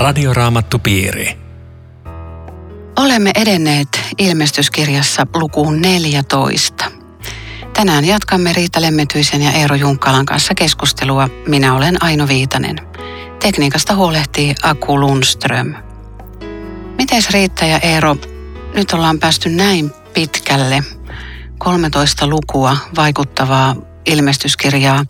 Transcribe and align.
Radioraamattupiiri. 0.00 1.36
Olemme 2.96 3.30
edenneet 3.34 4.00
ilmestyskirjassa 4.18 5.26
lukuun 5.34 5.80
14. 5.80 6.84
Tänään 7.74 8.04
jatkamme 8.04 8.52
Riitta 8.52 8.80
Lemmetyisen 8.80 9.42
ja 9.42 9.52
Eero 9.52 9.76
Junkkalan 9.76 10.26
kanssa 10.26 10.54
keskustelua. 10.54 11.28
Minä 11.48 11.74
olen 11.74 12.02
Aino 12.02 12.28
Viitanen. 12.28 12.76
Tekniikasta 13.42 13.94
huolehtii 13.94 14.54
Aku 14.62 15.00
Lundström. 15.00 15.74
Mites 16.98 17.30
Riitta 17.30 17.64
ja 17.64 17.78
Eero, 17.78 18.16
nyt 18.74 18.92
ollaan 18.92 19.18
päästy 19.18 19.48
näin 19.48 19.90
pitkälle. 20.14 20.84
13 21.58 22.26
lukua 22.26 22.76
vaikuttavaa 22.96 23.76
ilmestyskirjaa. 24.06 25.04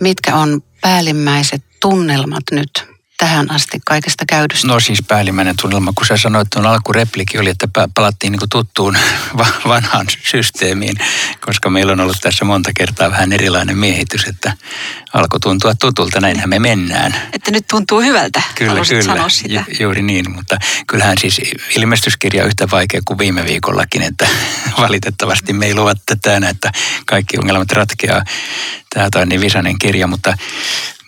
Mitkä 0.00 0.36
on 0.36 0.60
päällimmäiset 0.80 1.62
tunnelmat 1.80 2.44
nyt 2.52 2.89
tähän 3.20 3.50
asti 3.50 3.78
kaikesta 3.86 4.24
käydystä? 4.28 4.68
No 4.68 4.80
siis 4.80 5.02
päällimmäinen 5.08 5.54
tunnelma, 5.60 5.92
kun 5.94 6.06
sä 6.06 6.16
sanoit, 6.16 6.46
että 6.46 6.68
alkurepliki 6.68 7.38
oli, 7.38 7.50
että 7.50 7.68
palattiin 7.94 8.32
niin 8.32 8.48
tuttuun 8.50 8.96
vanhaan 9.68 10.06
systeemiin, 10.24 10.96
koska 11.40 11.70
meillä 11.70 11.92
on 11.92 12.00
ollut 12.00 12.16
tässä 12.20 12.44
monta 12.44 12.70
kertaa 12.76 13.10
vähän 13.10 13.32
erilainen 13.32 13.78
miehitys, 13.78 14.24
että 14.24 14.52
alkoi 15.12 15.40
tuntua 15.40 15.74
tutulta, 15.74 16.20
näinhän 16.20 16.48
me 16.48 16.58
mennään. 16.58 17.14
Että 17.32 17.50
nyt 17.50 17.66
tuntuu 17.70 18.00
hyvältä, 18.00 18.42
kyllä, 18.54 18.80
kyllä, 18.88 19.02
sanoa 19.02 19.28
sitä. 19.28 19.64
Ju, 19.68 19.76
juuri 19.80 20.02
niin, 20.02 20.30
mutta 20.30 20.58
kyllähän 20.86 21.18
siis 21.18 21.40
ilmestyskirja 21.76 22.42
on 22.42 22.48
yhtä 22.48 22.70
vaikea 22.70 23.00
kuin 23.04 23.18
viime 23.18 23.44
viikollakin, 23.44 24.02
että 24.02 24.28
valitettavasti 24.80 25.52
me 25.52 25.66
ei 25.66 25.74
luvatta 25.74 26.16
tänä, 26.22 26.48
että 26.48 26.72
kaikki 27.06 27.38
ongelmat 27.38 27.72
ratkeaa. 27.72 28.24
Tämä 28.94 29.08
on 29.16 29.28
niin 29.28 29.40
visainen 29.40 29.78
kirja, 29.78 30.06
mutta 30.06 30.36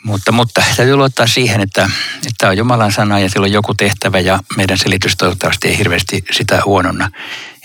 mutta, 0.05 0.33
mutta 0.33 0.63
täytyy 0.77 0.97
luottaa 0.97 1.27
siihen, 1.27 1.61
että, 1.61 1.91
että 2.17 2.35
tämä 2.39 2.51
on 2.51 2.57
Jumalan 2.57 2.93
sana 2.93 3.19
ja 3.19 3.29
sillä 3.29 3.45
on 3.45 3.53
joku 3.53 3.75
tehtävä 3.75 4.21
ja 4.21 4.41
meidän 4.57 4.79
selitys 4.79 5.17
toivottavasti 5.17 5.69
ei 5.69 5.79
hirveästi 5.79 6.25
sitä 6.31 6.63
huononna, 6.65 7.11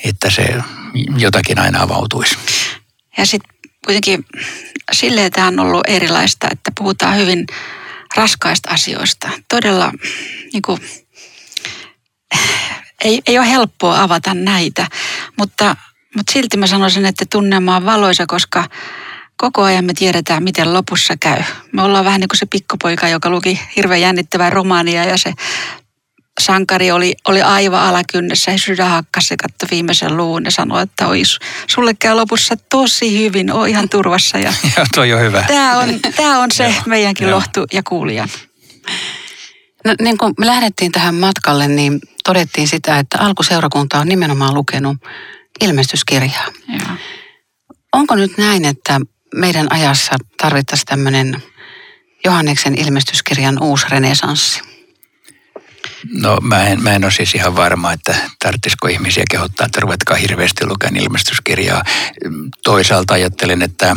että 0.04 0.30
se 0.30 0.62
jotakin 1.18 1.60
aina 1.60 1.82
avautuisi. 1.82 2.38
Ja 3.18 3.26
sitten 3.26 3.58
kuitenkin 3.86 4.26
silleen 4.92 5.32
tämä 5.32 5.48
on 5.48 5.60
ollut 5.60 5.88
erilaista, 5.88 6.48
että 6.52 6.72
puhutaan 6.78 7.18
hyvin 7.18 7.46
raskaista 8.16 8.70
asioista. 8.70 9.30
Todella 9.50 9.92
niin 10.54 10.62
kuin, 10.62 10.82
ei, 13.04 13.22
ei 13.28 13.38
ole 13.38 13.50
helppoa 13.50 14.02
avata 14.02 14.34
näitä, 14.34 14.88
mutta, 15.38 15.76
mutta 16.16 16.34
silti 16.34 16.58
mä 16.58 16.68
sanoisin, 16.68 17.06
että 17.06 17.26
tunnelma 17.32 17.76
on 17.76 17.86
valoisa, 17.86 18.26
koska 18.28 18.70
koko 19.38 19.64
ajan 19.64 19.86
me 19.86 19.94
tiedetään, 19.94 20.44
miten 20.44 20.74
lopussa 20.74 21.14
käy. 21.20 21.42
Me 21.72 21.82
ollaan 21.82 22.06
vähän 22.06 22.20
niin 22.20 22.28
kuin 22.28 22.38
se 22.38 22.46
pikkupoika, 22.46 23.08
joka 23.08 23.30
luki 23.30 23.60
hirveän 23.76 24.02
jännittävää 24.02 24.50
romaania 24.50 25.04
ja 25.04 25.18
se 25.18 25.34
sankari 26.42 26.92
oli, 26.92 27.16
oli 27.28 27.42
aivan 27.42 27.82
alakynnessä 27.82 28.52
ja 28.52 28.58
sydän 28.58 28.90
hakkasi 28.90 29.34
ja 29.34 29.38
katsoi 29.38 29.68
viimeisen 29.72 30.18
luvun 30.18 30.46
ja 30.46 30.52
sanoi, 30.52 30.84
että 30.84 31.08
oi, 31.08 31.22
sulle 31.68 31.94
käy 31.94 32.16
lopussa 32.16 32.56
tosi 32.70 33.24
hyvin, 33.24 33.52
on 33.52 33.70
ihan 33.70 33.90
turvassa. 33.90 34.38
Ja 34.38 34.54
Joo, 34.78 34.86
toi 34.96 35.14
on 35.14 35.22
hyvä. 35.22 35.44
Tämä 35.48 35.80
on, 35.80 36.00
tämä 36.16 36.40
on 36.40 36.52
se 36.52 36.76
meidänkin 36.86 37.32
lohtu 37.32 37.66
ja 37.74 37.84
kuulijan. 37.84 38.30
No, 39.86 39.96
niin 40.02 40.18
kun 40.18 40.34
me 40.40 40.46
lähdettiin 40.46 40.92
tähän 40.92 41.16
matkalle, 41.16 41.68
niin 41.68 42.00
todettiin 42.24 42.68
sitä, 42.68 43.00
että 43.00 43.18
alkuseurakunta 43.20 44.00
on 44.00 44.08
nimenomaan 44.08 44.54
lukenut 44.54 44.98
ilmestyskirjaa. 45.62 46.46
Joo. 46.68 46.98
Onko 47.94 48.16
nyt 48.16 48.38
näin, 48.38 48.66
että 48.66 49.00
meidän 49.36 49.72
ajassa 49.72 50.16
tarvittaisiin 50.38 50.86
tämmöinen 50.86 51.44
Johanneksen 52.26 52.76
ilmestyskirjan 52.76 53.64
uusi 53.64 53.86
renesanssi? 53.90 54.67
No 56.14 56.38
mä 56.42 56.68
en, 56.68 56.84
mä 56.84 56.96
en 56.96 57.04
ole 57.04 57.12
siis 57.12 57.36
ihan 57.36 57.56
varma, 57.56 57.94
että 57.94 58.16
tarvitsisiko 58.40 58.88
ihmisiä 58.88 59.24
kehottaa, 59.32 59.66
että 59.66 59.80
ruvetkaa 59.80 60.18
hirveästi 60.18 60.66
lukemaan 60.66 61.04
ilmestyskirjaa. 61.04 61.84
Toisaalta 62.64 63.14
ajattelen, 63.14 63.62
että 63.62 63.96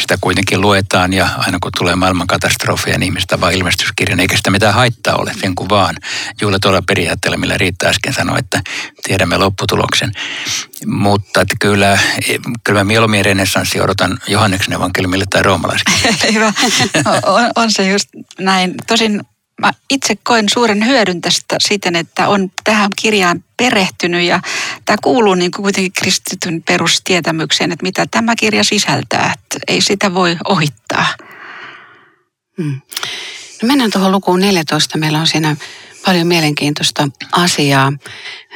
sitä 0.00 0.18
kuitenkin 0.20 0.60
luetaan 0.60 1.12
ja 1.12 1.28
aina 1.38 1.58
kun 1.62 1.72
tulee 1.78 1.96
maailman 1.96 2.26
katastrofia, 2.26 2.98
niin 2.98 3.02
ihmistä 3.02 3.40
vaan 3.40 3.52
ilmestyskirjan, 3.52 4.20
eikä 4.20 4.36
sitä 4.36 4.50
mitään 4.50 4.74
haittaa 4.74 5.16
ole, 5.16 5.32
sen 5.40 5.54
kuin 5.54 5.68
vaan. 5.68 5.96
Juuri 6.40 6.58
tuolla 6.58 6.82
periaatteella, 6.82 7.38
millä 7.38 7.58
Riitta 7.58 7.86
äsken 7.86 8.12
sanoi, 8.12 8.38
että 8.38 8.60
tiedämme 9.02 9.36
lopputuloksen. 9.38 10.12
Mutta 10.86 11.40
että 11.40 11.56
kyllä, 11.60 11.98
kyllä 12.64 12.80
mä 12.80 12.84
mieluummin 12.84 13.24
renessanssi 13.24 13.80
odotan 13.80 14.18
Johanneksen 14.26 14.72
evankeliumille 14.72 15.24
tai 15.30 15.42
roomalaiskirjalle. 15.42 16.32
Hyvä. 16.34 16.52
On, 17.22 17.50
on 17.56 17.70
se 17.70 17.88
just 17.88 18.08
näin. 18.38 18.74
Tosin 18.86 19.20
mä 19.62 19.72
itse 19.90 20.16
koen 20.16 20.48
suuren 20.48 20.86
hyödyn 20.86 21.20
tästä 21.20 21.56
siten, 21.58 21.96
että 21.96 22.28
on 22.28 22.50
tähän 22.64 22.90
kirjaan 23.02 23.44
perehtynyt 23.56 24.22
ja 24.22 24.40
tämä 24.84 24.96
kuuluu 25.02 25.34
niin 25.34 25.50
kuin 25.50 25.62
kuitenkin 25.62 25.92
kristityn 25.92 26.62
perustietämykseen, 26.62 27.72
että 27.72 27.82
mitä 27.82 28.06
tämä 28.10 28.36
kirja 28.36 28.64
sisältää. 28.64 29.34
Että 29.34 29.58
ei 29.68 29.80
sitä 29.80 30.14
voi 30.14 30.36
ohittaa. 30.48 31.06
Hmm. 32.62 32.80
No 33.62 33.66
mennään 33.66 33.90
tuohon 33.90 34.12
lukuun 34.12 34.40
14. 34.40 34.98
Meillä 34.98 35.20
on 35.20 35.26
siinä 35.26 35.56
paljon 36.04 36.26
mielenkiintoista 36.26 37.08
asiaa. 37.32 37.92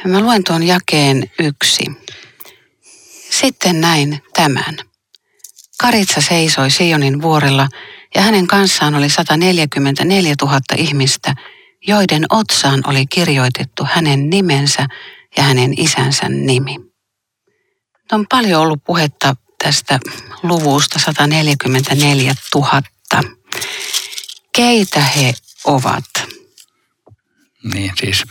Mä 0.05 0.19
luen 0.19 0.43
tuon 0.43 0.63
jakeen 0.63 1.31
yksi. 1.39 1.85
Sitten 3.29 3.81
näin 3.81 4.23
tämän. 4.33 4.77
Karitsa 5.81 6.21
seisoi 6.21 6.71
Sionin 6.71 7.21
vuorella– 7.21 7.67
ja 8.17 8.23
hänen 8.23 8.47
kanssaan 8.47 8.95
oli 8.95 9.09
144 9.09 10.33
000 10.41 10.59
ihmistä, 10.77 11.35
joiden 11.87 12.25
otsaan 12.29 12.83
oli 12.87 13.05
kirjoitettu 13.05 13.85
hänen 13.85 14.29
nimensä 14.29 14.87
ja 15.37 15.43
hänen 15.43 15.73
isänsä 15.77 16.29
nimi. 16.29 16.75
On 18.11 18.25
paljon 18.29 18.61
ollut 18.61 18.83
puhetta 18.83 19.35
tästä 19.63 19.99
luvusta 20.43 20.99
144 20.99 22.33
000. 22.55 22.81
Keitä 24.55 24.99
he 24.99 25.33
ovat? 25.65 26.05
Niin 27.73 27.91
siis 27.99 28.23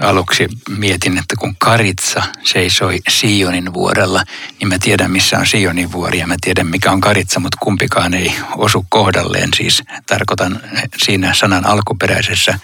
aluksi 0.00 0.48
mietin, 0.78 1.18
että 1.18 1.36
kun 1.38 1.56
Karitsa 1.58 2.22
seisoi 2.42 2.98
Sionin 3.08 3.72
vuorella, 3.74 4.24
niin 4.60 4.68
mä 4.68 4.78
tiedän 4.78 5.10
missä 5.10 5.38
on 5.38 5.46
Sionin 5.46 5.92
vuori 5.92 6.18
ja 6.18 6.26
mä 6.26 6.36
tiedän 6.40 6.66
mikä 6.66 6.92
on 6.92 7.00
Karitsa, 7.00 7.40
mutta 7.40 7.58
kumpikaan 7.60 8.14
ei 8.14 8.34
osu 8.56 8.86
kohdalleen. 8.88 9.48
Siis 9.56 9.82
tarkoitan 10.06 10.60
siinä 11.04 11.34
sanan 11.34 11.66
alkuperäisessä 11.66 12.58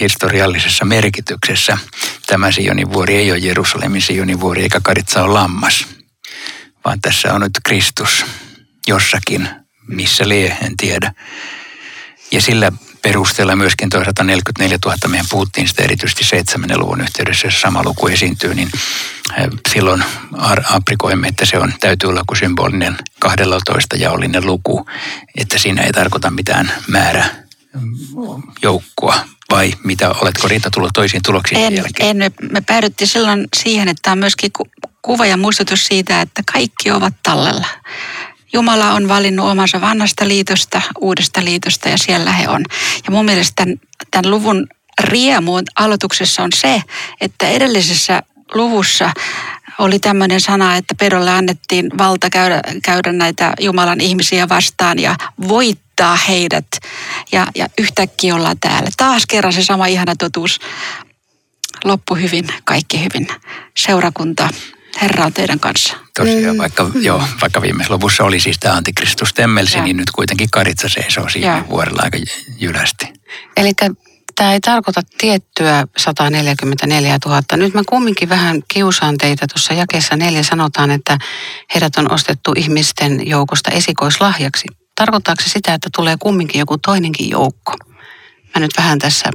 historiallisessa 0.00 0.84
merkityksessä. 0.84 1.78
Tämä 2.26 2.52
Sionin 2.52 2.92
vuori 2.92 3.16
ei 3.16 3.30
ole 3.30 3.38
Jerusalemin 3.38 4.02
Sionin 4.02 4.40
vuori 4.40 4.62
eikä 4.62 4.80
Karitsa 4.82 5.22
ole 5.22 5.32
lammas, 5.32 5.86
vaan 6.84 7.00
tässä 7.00 7.34
on 7.34 7.40
nyt 7.40 7.58
Kristus 7.64 8.24
jossakin, 8.86 9.48
missä 9.88 10.28
lie, 10.28 10.56
en 10.62 10.76
tiedä. 10.76 11.12
Ja 12.32 12.40
sillä 12.40 12.72
perusteella 13.02 13.56
myöskin 13.56 13.90
tuo 13.90 14.04
144 14.04 14.78
000, 14.84 14.96
meidän 15.08 15.26
puhuttiin 15.30 15.68
sitä 15.68 15.82
erityisesti 15.82 16.24
7. 16.24 16.78
luvun 16.78 17.00
yhteydessä, 17.00 17.46
jos 17.46 17.60
sama 17.60 17.82
luku 17.84 18.06
esiintyy, 18.06 18.54
niin 18.54 18.70
silloin 19.72 20.04
aprikoimme, 20.70 21.28
että 21.28 21.46
se 21.46 21.58
on, 21.58 21.72
täytyy 21.80 22.10
olla 22.10 22.22
kuin 22.26 22.38
symbolinen 22.38 22.96
12 23.18 23.96
jaollinen 23.96 24.46
luku, 24.46 24.86
että 25.36 25.58
siinä 25.58 25.82
ei 25.82 25.92
tarkoita 25.92 26.30
mitään 26.30 26.72
määrä 26.88 27.24
joukkoa, 28.62 29.24
vai 29.50 29.72
mitä, 29.84 30.10
oletko 30.10 30.48
Riitta 30.48 30.70
tullut 30.70 30.90
toisiin 30.94 31.22
tuloksiin 31.22 31.60
en, 31.60 31.74
jälkeen? 31.74 32.22
En, 32.22 32.32
me 32.52 32.60
päädyttiin 32.60 33.08
silloin 33.08 33.48
siihen, 33.56 33.88
että 33.88 34.12
on 34.12 34.18
myöskin 34.18 34.50
kuva 35.02 35.26
ja 35.26 35.36
muistutus 35.36 35.86
siitä, 35.86 36.20
että 36.20 36.42
kaikki 36.52 36.90
ovat 36.90 37.14
tallella. 37.22 37.66
Jumala 38.52 38.92
on 38.92 39.08
valinnut 39.08 39.46
omansa 39.46 39.80
vanhasta 39.80 40.28
liitosta, 40.28 40.82
uudesta 41.00 41.44
liitosta 41.44 41.88
ja 41.88 41.98
siellä 41.98 42.32
he 42.32 42.48
on. 42.48 42.64
Ja 43.04 43.10
mun 43.10 43.24
mielestä 43.24 43.52
tämän, 43.56 43.76
tämän 44.10 44.30
luvun 44.30 44.66
riemu 45.00 45.52
aloituksessa 45.76 46.42
on 46.42 46.50
se, 46.54 46.82
että 47.20 47.48
edellisessä 47.48 48.22
luvussa 48.54 49.12
oli 49.78 49.98
tämmöinen 49.98 50.40
sana, 50.40 50.76
että 50.76 50.94
pedolle 50.94 51.30
annettiin 51.30 51.90
valta 51.98 52.30
käydä, 52.30 52.60
käydä 52.82 53.12
näitä 53.12 53.52
Jumalan 53.60 54.00
ihmisiä 54.00 54.48
vastaan 54.48 54.98
ja 54.98 55.16
voittaa 55.48 56.16
heidät. 56.16 56.66
Ja, 57.32 57.46
ja 57.54 57.68
yhtäkkiä 57.78 58.34
ollaan 58.34 58.60
täällä. 58.60 58.90
Taas 58.96 59.26
kerran 59.26 59.52
se 59.52 59.62
sama 59.62 59.86
ihana 59.86 60.16
totuus. 60.16 60.60
Loppu 61.84 62.14
hyvin, 62.14 62.46
kaikki 62.64 63.04
hyvin. 63.04 63.28
Seurakunta 63.76 64.48
Herra 65.02 65.24
on 65.24 65.32
teidän 65.32 65.60
kanssa. 65.60 65.96
Tosiaan, 66.16 66.56
mm. 66.56 66.58
vaikka, 66.58 66.90
joo, 66.94 67.22
vaikka 67.40 67.62
viime 67.62 67.84
lopussa 67.88 68.24
oli 68.24 68.40
siis 68.40 68.58
tämä 68.58 68.74
antikristus 68.74 69.34
temmelsi, 69.34 69.80
niin 69.80 69.96
nyt 69.96 70.10
kuitenkin 70.10 70.48
karitsa 70.50 70.88
seisoo 70.88 71.28
siinä 71.28 71.56
ja. 71.56 71.64
vuorella 71.70 72.02
aika 72.02 72.18
jylästi. 72.58 73.12
Eli 73.56 73.72
tämä 74.34 74.52
ei 74.52 74.60
tarkoita 74.60 75.02
tiettyä 75.18 75.86
144 75.96 77.18
000. 77.26 77.42
Nyt 77.56 77.74
mä 77.74 77.82
kumminkin 77.86 78.28
vähän 78.28 78.62
kiusaan 78.68 79.18
teitä. 79.18 79.46
Tuossa 79.46 79.74
jakeessa 79.74 80.16
neljä 80.16 80.42
sanotaan, 80.42 80.90
että 80.90 81.18
heidät 81.74 81.96
on 81.96 82.12
ostettu 82.12 82.52
ihmisten 82.56 83.28
joukosta 83.28 83.70
esikoislahjaksi. 83.70 84.66
Tarkoittaako 84.94 85.42
se 85.42 85.48
sitä, 85.48 85.74
että 85.74 85.88
tulee 85.96 86.16
kumminkin 86.18 86.58
joku 86.58 86.78
toinenkin 86.78 87.30
joukko? 87.30 87.74
Mä 88.54 88.60
nyt 88.60 88.70
vähän 88.76 88.98
tässä 88.98 89.30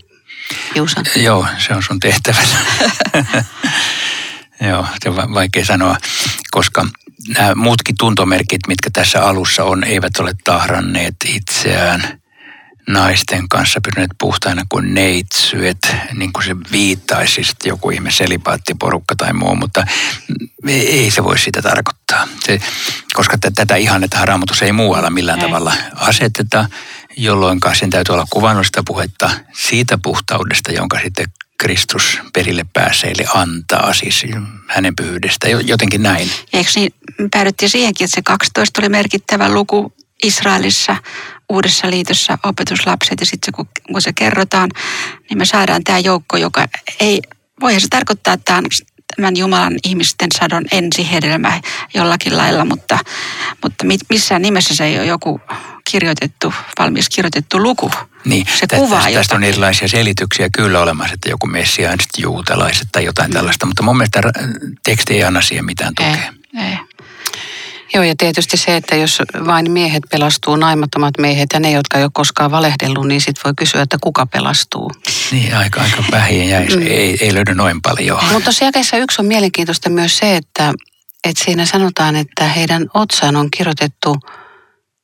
Juusa? 0.76 1.02
Joo, 1.16 1.48
se 1.68 1.74
on 1.74 1.84
sun 1.84 2.00
tehtävä. 2.00 2.42
Joo, 4.68 4.86
se 5.04 5.10
on 5.10 5.34
vaikea 5.34 5.66
sanoa, 5.66 5.98
koska 6.52 6.88
nämä 7.38 7.56
muutkin 7.56 7.96
tuntomerkit, 8.00 8.62
mitkä 8.68 8.90
tässä 8.94 9.26
alussa 9.26 9.64
on, 9.64 9.84
eivät 9.84 10.18
ole 10.20 10.32
tahranneet 10.44 11.16
itseään 11.26 12.24
naisten 12.88 13.50
kanssa 13.50 13.82
pysyneet 13.82 14.12
puhtaina 14.20 14.64
kuin 14.70 14.94
neitsyet, 14.94 15.96
niin 16.14 16.34
kuin 16.34 16.44
se 16.44 16.56
viittaisi 16.72 17.34
siis 17.34 17.56
joku 17.66 17.90
ihme 17.90 18.12
selipaattiporukka 18.12 19.16
tai 19.16 19.34
muu, 19.34 19.56
mutta 19.56 19.88
ei 20.68 21.12
se 21.12 21.24
voi 21.24 21.40
sitä 21.40 21.62
tarkoittaa. 21.62 22.28
Se, 22.46 22.60
koska 23.14 23.38
tätä 23.56 23.76
ihannetta 23.76 24.26
raamatus 24.26 24.62
ei 24.62 24.72
muualla 24.72 25.10
millään 25.10 25.40
ei. 25.40 25.46
tavalla 25.46 25.74
aseteta, 25.96 26.66
jolloin 27.18 27.60
sen 27.80 27.90
täytyy 27.90 28.14
olla 28.14 28.26
kuvannollista 28.30 28.84
puhetta 28.88 29.30
siitä 29.54 29.98
puhtaudesta, 30.04 30.72
jonka 30.72 31.00
sitten 31.04 31.26
Kristus 31.58 32.20
perille 32.34 32.66
pääseille 32.74 33.26
antaa, 33.34 33.94
siis 33.94 34.26
hänen 34.68 34.96
pyhyydestä, 34.96 35.48
jotenkin 35.50 36.04
näin. 36.04 36.30
Eikö 36.54 36.70
niin, 36.76 36.94
päädyttiin 37.32 37.70
siihenkin, 37.70 38.06
että 38.06 38.16
se 38.16 38.22
12 38.22 38.82
oli 38.82 38.90
merkittävä 38.90 39.50
luku 39.50 39.94
Israelissa, 40.24 40.96
uudessa 41.50 41.90
liitossa 41.90 42.38
opetuslapset 42.44 43.20
ja 43.20 43.26
sitten 43.26 43.54
kun, 43.54 43.68
kun 43.92 44.02
se 44.02 44.14
kerrotaan, 44.14 44.70
niin 45.30 45.38
me 45.38 45.46
saadaan 45.46 45.84
tämä 45.84 46.00
joukko, 46.00 46.38
joka 46.38 46.68
ei, 47.00 47.22
voihan 47.62 47.82
se 47.82 47.88
tarkoittaa, 47.90 48.34
että 48.34 48.56
on 48.56 48.66
tämän 49.16 49.38
Jumalan 49.38 49.76
ihmisten 49.88 50.28
sadon 50.40 50.66
ensihedelmä 50.72 51.62
jollakin 51.94 52.38
lailla, 52.38 52.66
mutta, 52.66 53.00
mutta 53.64 53.86
missään 54.10 54.42
nimessä 54.42 54.76
se 54.76 54.86
ei 54.86 54.98
ole 54.98 55.06
joku 55.06 55.42
kirjoitettu, 55.92 56.54
valmis 56.80 57.10
kirjoitettu 57.10 57.64
luku. 57.64 57.92
Niin, 58.26 58.46
se 58.60 58.68
tä, 58.68 58.76
kuvaa 58.76 59.02
tästä, 59.02 59.20
tästä 59.20 59.36
on 59.36 59.44
erilaisia 59.44 59.88
selityksiä 59.88 60.50
kyllä 60.54 60.80
olemassa, 60.80 61.14
että 61.14 61.30
joku 61.30 61.48
messiaaniset 61.48 62.10
juutalaiset 62.18 62.88
tai 62.92 63.06
jotain 63.06 63.30
mm. 63.30 63.34
tällaista, 63.34 63.66
mutta 63.66 63.84
mun 63.84 63.98
mielestä 63.98 64.22
teksti 64.84 65.14
ei 65.14 65.24
anna 65.24 65.42
siihen 65.42 65.66
mitään 65.66 65.96
tukea. 65.96 66.34
Ei, 66.58 66.66
ei. 66.66 66.78
Joo, 67.94 68.04
ja 68.04 68.14
tietysti 68.18 68.58
se, 68.58 68.76
että 68.76 68.96
jos 68.96 69.22
vain 69.46 69.72
miehet 69.72 70.04
pelastuu, 70.12 70.56
naimattomat 70.56 71.14
miehet 71.18 71.50
ja 71.54 71.60
ne, 71.60 71.72
jotka 71.72 71.98
ei 71.98 72.04
ole 72.04 72.12
koskaan 72.14 72.52
valehdellut, 72.52 73.08
niin 73.08 73.22
sitten 73.22 73.42
voi 73.44 73.54
kysyä, 73.58 73.82
että 73.82 73.98
kuka 74.02 74.26
pelastuu. 74.26 74.92
Niin, 75.32 75.56
aika, 75.56 75.82
aika 75.82 76.04
vähin 76.12 76.50
jäi. 76.50 76.66
Mm. 76.66 76.82
Ei, 76.82 77.18
ei 77.22 77.34
löydy 77.34 77.56
noin 77.56 77.82
paljon. 77.82 78.20
Mutta 78.32 78.52
jakeessa 78.62 78.98
yksi 78.98 79.22
on 79.22 79.26
mielenkiintoista 79.26 79.90
myös 79.90 80.18
se, 80.18 80.36
että, 80.36 80.74
että 81.24 81.44
siinä 81.46 81.66
sanotaan, 81.66 82.16
että 82.16 82.48
heidän 82.48 82.88
otsaan 82.94 83.36
on 83.36 83.52
kirjoitettu 83.58 84.16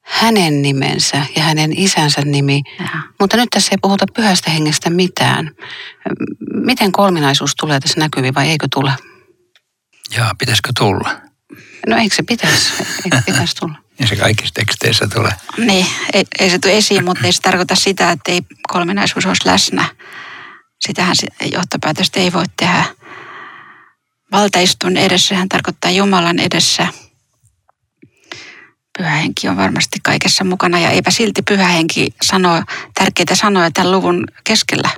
hänen 0.10 0.62
nimensä 0.62 1.26
ja 1.36 1.44
hänen 1.44 1.80
isänsä 1.80 2.22
nimi. 2.22 2.62
Ja. 2.80 2.86
Mutta 3.20 3.38
nyt 3.38 3.50
tässä 3.52 3.70
ei 3.72 3.78
puhuta 3.82 4.06
pyhästä 4.16 4.52
hengestä 4.52 4.90
mitään. 4.90 5.52
Miten 6.54 6.92
kolminaisuus 6.92 7.56
tulee 7.56 7.80
tässä 7.80 8.00
näkyviin 8.00 8.36
vai 8.36 8.50
eikö 8.50 8.68
tule? 8.74 8.94
Jaa, 10.16 10.32
pitäisikö 10.40 10.70
tulla? 10.78 11.22
No 11.88 11.98
eikö 11.98 12.16
se 12.16 12.24
pitäisi, 12.24 12.74
eikö 13.06 13.22
pitäisi 13.26 13.56
tulla? 13.56 13.76
Ja 14.00 14.08
se 14.08 14.16
kaikissa 14.16 14.54
teksteissä 14.54 15.08
tulee. 15.14 15.32
Niin, 15.58 15.86
ei, 16.14 16.24
ei 16.40 16.50
se 16.50 16.60
tule 16.60 16.78
esiin, 16.78 17.06
mutta 17.06 17.26
ei 17.26 17.32
se 17.32 17.42
tarkoita 17.42 17.76
sitä, 17.76 18.12
että 18.12 18.32
ei 18.32 18.42
kolminaisuus 18.68 19.26
olisi 19.26 19.42
läsnä. 19.46 19.86
Sitähän 20.80 21.16
se 21.16 21.28
johtopäätöstä 21.52 22.20
ei 22.20 22.34
voi 22.34 22.44
tehdä. 22.58 22.84
Valtaistun 24.32 24.98
edessä, 24.98 25.36
hän 25.36 25.50
tarkoittaa 25.50 25.92
Jumalan 25.92 26.40
edessä. 26.40 26.88
Pyhähenki 29.00 29.48
on 29.48 29.58
varmasti 29.58 30.00
kaikessa 30.04 30.44
mukana 30.44 30.80
ja 30.80 30.90
eipä 30.90 31.12
silti 31.12 31.42
pyhähenki 31.42 32.14
sano 32.22 32.64
tärkeitä 32.94 33.36
sanoja 33.36 33.72
tämän 33.72 33.92
luvun 33.92 34.28
keskellä. 34.44 34.90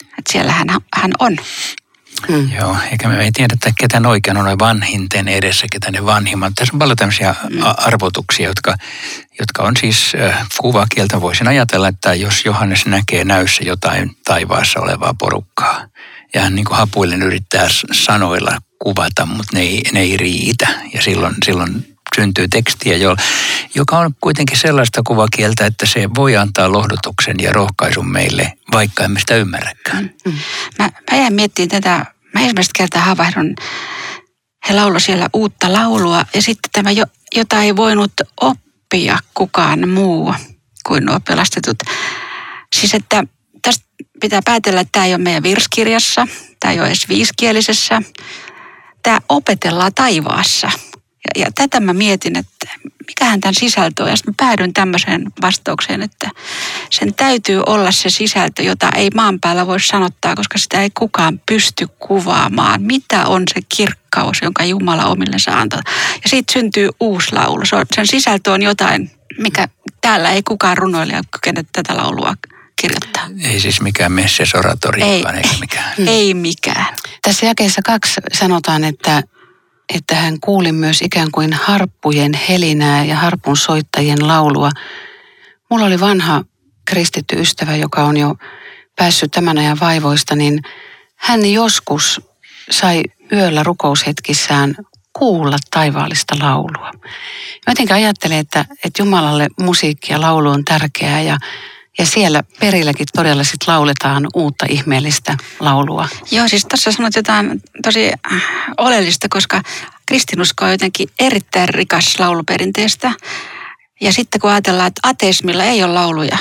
Että 0.00 0.32
siellä 0.32 0.52
hän, 0.52 0.68
hän 0.94 1.10
on. 1.18 1.36
Mm. 2.28 2.52
Joo, 2.52 2.76
eikä 2.90 3.08
me 3.08 3.24
ei 3.24 3.32
tiedetä, 3.32 3.70
ketä 3.78 4.08
oikein 4.08 4.36
on 4.36 4.58
vanhinten 4.58 5.28
edessä, 5.28 5.66
ketä 5.72 5.90
ne 5.90 6.04
vanhimmat. 6.04 6.52
Tässä 6.54 6.74
on 6.74 6.78
paljon 6.78 6.96
tämmöisiä 6.96 7.34
mm. 7.50 7.60
arvotuksia, 7.76 8.48
jotka, 8.48 8.74
jotka 9.38 9.62
on 9.62 9.76
siis 9.76 10.12
äh, 10.20 10.46
kuvakieltä. 10.58 11.20
Voisin 11.20 11.48
ajatella, 11.48 11.88
että 11.88 12.14
jos 12.14 12.44
Johannes 12.44 12.86
näkee 12.86 13.24
näyssä 13.24 13.64
jotain 13.64 14.16
taivaassa 14.24 14.80
olevaa 14.80 15.14
porukkaa, 15.18 15.86
ja 16.34 16.40
hän 16.40 16.54
niin 16.54 16.64
kuin 16.64 16.76
hapuillen 16.76 17.22
yrittää 17.22 17.66
sanoilla 17.92 18.58
kuvata, 18.78 19.26
mutta 19.26 19.56
ne 19.56 19.60
ei, 19.60 19.82
ne 19.92 20.00
ei 20.00 20.16
riitä. 20.16 20.66
Ja 20.94 21.02
silloin, 21.02 21.34
silloin 21.44 21.89
syntyy 22.16 22.48
tekstiä, 22.48 22.96
joka 23.74 23.98
on 23.98 24.14
kuitenkin 24.20 24.58
sellaista 24.58 25.02
kuvakieltä, 25.06 25.66
että 25.66 25.86
se 25.86 26.08
voi 26.16 26.36
antaa 26.36 26.72
lohdutuksen 26.72 27.36
ja 27.42 27.52
rohkaisun 27.52 28.10
meille, 28.10 28.52
vaikka 28.72 29.04
emme 29.04 29.20
sitä 29.20 29.36
ymmärräkään. 29.36 30.14
Mm. 30.24 30.32
Mä, 30.78 30.90
mä 31.10 31.18
jäin 31.18 31.32
miettimään 31.32 31.70
tätä, 31.70 32.06
mä 32.34 32.40
ensimmäistä 32.40 32.72
kertaa 32.78 33.02
havahdun, 33.02 33.54
he 34.68 34.74
lauloivat 34.74 35.02
siellä 35.02 35.28
uutta 35.32 35.72
laulua 35.72 36.24
ja 36.34 36.42
sitten 36.42 36.70
tämä, 36.72 36.90
jota 37.36 37.62
ei 37.62 37.76
voinut 37.76 38.12
oppia 38.40 39.18
kukaan 39.34 39.88
muu 39.88 40.34
kuin 40.86 41.04
nuo 41.04 41.20
pelastetut. 41.28 41.76
Siis 42.76 42.94
että 42.94 43.24
tästä 43.62 43.84
pitää 44.20 44.40
päätellä, 44.44 44.80
että 44.80 44.92
tämä 44.92 45.06
ei 45.06 45.14
ole 45.14 45.22
meidän 45.22 45.42
virskirjassa, 45.42 46.26
tämä 46.60 46.72
ei 46.72 46.80
ole 46.80 46.88
edes 46.88 47.08
viiskielisessä. 47.08 48.02
Tämä 49.02 49.20
opetellaan 49.28 49.94
taivaassa. 49.94 50.70
Ja, 51.36 51.44
ja 51.44 51.50
tätä 51.54 51.80
mä 51.80 51.92
mietin, 51.92 52.36
että 52.36 52.66
mikähän 53.06 53.40
tämän 53.40 53.54
sisältö 53.54 54.02
on. 54.02 54.10
Ja 54.10 54.16
sitten 54.16 54.34
päädyin 54.34 54.72
tämmöiseen 54.72 55.24
vastaukseen, 55.42 56.02
että 56.02 56.30
sen 56.90 57.14
täytyy 57.14 57.62
olla 57.66 57.92
se 57.92 58.10
sisältö, 58.10 58.62
jota 58.62 58.90
ei 58.94 59.10
maan 59.14 59.40
päällä 59.40 59.66
voi 59.66 59.80
sanottaa, 59.80 60.36
koska 60.36 60.58
sitä 60.58 60.82
ei 60.82 60.90
kukaan 60.98 61.40
pysty 61.46 61.86
kuvaamaan. 61.98 62.82
Mitä 62.82 63.26
on 63.26 63.42
se 63.54 63.60
kirkkaus, 63.76 64.38
jonka 64.42 64.64
Jumala 64.64 65.04
omillensa 65.04 65.60
antaa. 65.60 65.80
Ja 66.22 66.28
siitä 66.28 66.52
syntyy 66.52 66.88
uusi 67.00 67.32
laulu. 67.32 67.62
Sen 67.94 68.06
sisältö 68.06 68.52
on 68.52 68.62
jotain, 68.62 69.10
mikä 69.38 69.68
täällä 70.00 70.30
ei 70.30 70.42
kukaan 70.42 70.78
runoilija 70.78 71.22
kykene 71.32 71.64
tätä 71.72 71.96
laulua 71.96 72.34
kirjoittaa. 72.80 73.28
Ei 73.44 73.60
siis 73.60 73.80
mikään 73.80 74.12
messesoratori, 74.12 75.02
ei, 75.02 75.24
eikä 75.36 75.48
mikään. 75.60 75.94
Ei 76.06 76.34
mikään. 76.34 76.86
Tässä 77.22 77.46
jakeessa 77.46 77.82
kaksi 77.82 78.20
sanotaan, 78.32 78.84
että 78.84 79.22
että 79.94 80.14
hän 80.14 80.40
kuuli 80.40 80.72
myös 80.72 81.02
ikään 81.02 81.28
kuin 81.32 81.52
harppujen 81.52 82.32
helinää 82.48 83.04
ja 83.04 83.16
harpun 83.16 83.56
soittajien 83.56 84.28
laulua. 84.28 84.70
Mulla 85.70 85.86
oli 85.86 86.00
vanha 86.00 86.44
kristitty 86.84 87.40
ystävä, 87.40 87.76
joka 87.76 88.04
on 88.04 88.16
jo 88.16 88.34
päässyt 88.96 89.30
tämän 89.30 89.58
ajan 89.58 89.80
vaivoista, 89.80 90.36
niin 90.36 90.62
hän 91.16 91.52
joskus 91.52 92.20
sai 92.70 93.02
yöllä 93.32 93.62
rukoushetkissään 93.62 94.74
kuulla 95.12 95.56
taivaallista 95.70 96.34
laulua. 96.40 96.90
Jotenkin 97.66 97.96
ajattelen, 97.96 98.38
että, 98.38 98.64
että 98.84 99.02
Jumalalle 99.02 99.46
musiikki 99.60 100.12
ja 100.12 100.20
laulu 100.20 100.50
on 100.50 100.64
tärkeää 100.64 101.22
ja 101.22 101.38
ja 101.98 102.06
siellä 102.06 102.42
perilläkin 102.60 103.06
todella 103.14 103.44
sitten 103.44 103.74
lauletaan 103.74 104.26
uutta 104.34 104.66
ihmeellistä 104.68 105.36
laulua. 105.60 106.08
Joo, 106.30 106.48
siis 106.48 106.66
tässä 106.66 106.92
sanot 106.92 107.16
jotain 107.16 107.62
tosi 107.82 108.12
äh, 108.32 108.42
oleellista, 108.78 109.26
koska 109.30 109.62
kristinusko 110.06 110.64
on 110.64 110.70
jotenkin 110.70 111.08
erittäin 111.18 111.68
rikas 111.68 112.20
lauluperinteestä. 112.20 113.12
Ja 114.00 114.12
sitten 114.12 114.40
kun 114.40 114.50
ajatellaan, 114.50 114.88
että 114.88 115.00
ateismilla 115.08 115.64
ei 115.64 115.84
ole 115.84 115.92
lauluja, 115.92 116.38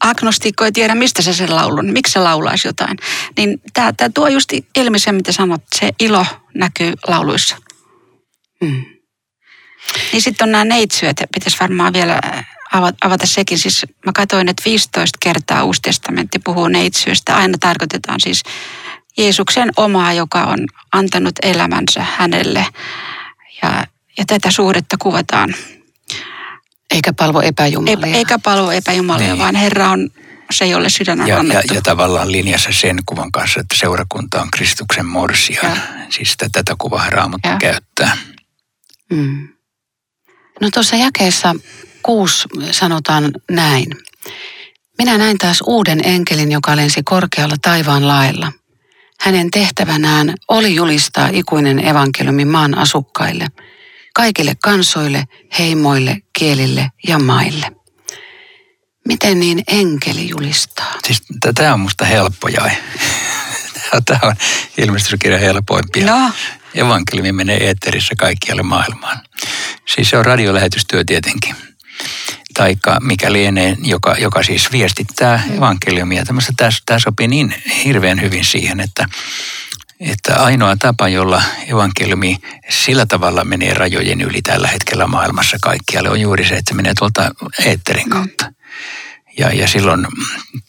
agnostikko 0.00 0.64
ei 0.64 0.72
tiedä, 0.72 0.94
mistä 0.94 1.22
se 1.22 1.32
sen 1.32 1.56
laulun, 1.56 1.92
miksi 1.92 2.12
se 2.12 2.18
laulaisi 2.18 2.68
jotain. 2.68 2.96
Niin 3.36 3.60
tämä, 3.72 3.92
tämä 3.92 4.10
tuo 4.14 4.28
just 4.28 4.52
ilmi 4.76 4.98
se, 4.98 5.12
mitä 5.12 5.32
sanot, 5.32 5.62
se 5.74 5.90
ilo 6.00 6.26
näkyy 6.54 6.92
lauluissa. 7.06 7.56
Hmm. 8.64 8.84
Niin 10.12 10.22
sitten 10.22 10.44
on 10.44 10.52
nämä 10.52 10.64
neitsyöt, 10.64 11.16
pitäisi 11.34 11.56
varmaan 11.60 11.92
vielä 11.92 12.20
avata 12.72 13.26
sekin. 13.26 13.58
Siis 13.58 13.86
mä 14.06 14.12
katsoin, 14.14 14.48
että 14.48 14.62
15 14.64 15.18
kertaa 15.22 15.64
Uusi 15.64 15.82
testamentti 15.82 16.38
puhuu 16.38 16.68
neitsyöstä. 16.68 17.36
Aina 17.36 17.58
tarkoitetaan 17.60 18.20
siis 18.20 18.42
Jeesuksen 19.18 19.70
omaa, 19.76 20.12
joka 20.12 20.44
on 20.44 20.58
antanut 20.92 21.34
elämänsä 21.42 22.06
hänelle. 22.16 22.66
Ja, 23.62 23.86
ja 24.18 24.24
tätä 24.26 24.50
suhdetta 24.50 24.96
kuvataan. 25.02 25.54
Eikä 26.90 27.12
palvo 27.12 27.40
epäjumalia. 27.40 28.16
Eikä 28.16 28.38
palvo 28.38 28.70
epäjumalia, 28.70 29.26
niin. 29.26 29.38
vaan 29.38 29.54
Herra 29.54 29.90
on 29.90 30.10
se, 30.50 30.66
jolle 30.66 30.88
sydän 30.88 31.20
on 31.20 31.28
ja, 31.28 31.42
ja, 31.52 31.62
ja 31.74 31.82
tavallaan 31.82 32.32
linjassa 32.32 32.70
sen 32.72 32.98
kuvan 33.06 33.32
kanssa, 33.32 33.60
että 33.60 33.76
seurakunta 33.78 34.42
on 34.42 34.50
Kristuksen 34.50 35.06
morsia. 35.06 35.60
Ja. 35.62 35.76
Siis 36.08 36.36
tätä 36.52 36.74
kuvaa 36.78 37.10
Raamattu 37.10 37.48
käyttää. 37.60 38.16
Mm. 39.10 39.48
No 40.60 40.70
tuossa 40.70 40.96
jakeessa 40.96 41.54
6 42.02 42.48
sanotaan 42.70 43.32
näin. 43.50 43.86
Minä 44.98 45.18
näin 45.18 45.38
taas 45.38 45.62
uuden 45.66 46.00
enkelin, 46.04 46.52
joka 46.52 46.76
lensi 46.76 47.02
korkealla 47.02 47.56
taivaan 47.62 48.08
lailla. 48.08 48.52
Hänen 49.20 49.50
tehtävänään 49.50 50.34
oli 50.48 50.74
julistaa 50.74 51.28
ikuinen 51.32 51.86
evankeliumi 51.86 52.44
maan 52.44 52.78
asukkaille, 52.78 53.46
kaikille 54.14 54.52
kansoille, 54.62 55.24
heimoille, 55.58 56.16
kielille 56.38 56.90
ja 57.08 57.18
maille. 57.18 57.72
Miten 59.08 59.40
niin 59.40 59.62
enkeli 59.68 60.28
julistaa? 60.28 60.94
Siis 61.06 61.22
tämä 61.54 61.74
on 61.74 61.80
musta 61.80 62.04
helppo 62.04 62.48
jae. 62.48 62.78
Tämä 64.04 64.20
on 64.22 64.34
ilmestyskirjan 64.78 65.40
helpoimpia. 65.40 66.06
No, 66.06 66.32
Evankeliumi 66.74 67.32
menee 67.32 67.66
eetterissä 67.66 68.14
kaikkialle 68.18 68.62
maailmaan. 68.62 69.20
Siis 69.94 70.10
se 70.10 70.18
on 70.18 70.24
radiolähetystyö 70.24 71.04
tietenkin. 71.06 71.56
Taikka 72.54 72.98
mikä 73.00 73.32
lienee, 73.32 73.76
joka, 73.82 74.16
joka 74.18 74.42
siis 74.42 74.72
viestittää 74.72 75.42
evankeliumia. 75.56 76.24
Tämmöistä, 76.24 76.52
tämä, 76.86 76.98
sopii 76.98 77.28
niin 77.28 77.54
hirveän 77.84 78.20
hyvin 78.20 78.44
siihen, 78.44 78.80
että, 78.80 79.06
että 80.00 80.36
ainoa 80.36 80.76
tapa, 80.76 81.08
jolla 81.08 81.42
evankeliumi 81.66 82.36
sillä 82.68 83.06
tavalla 83.06 83.44
menee 83.44 83.74
rajojen 83.74 84.20
yli 84.20 84.42
tällä 84.42 84.68
hetkellä 84.68 85.06
maailmassa 85.06 85.56
kaikkialle, 85.62 86.10
on 86.10 86.20
juuri 86.20 86.48
se, 86.48 86.54
että 86.54 86.70
se 86.70 86.74
menee 86.74 86.92
tuolta 86.98 87.30
eetterin 87.64 88.10
kautta. 88.10 88.52
Ja, 89.38 89.48
ja 89.54 89.68
silloin 89.68 90.06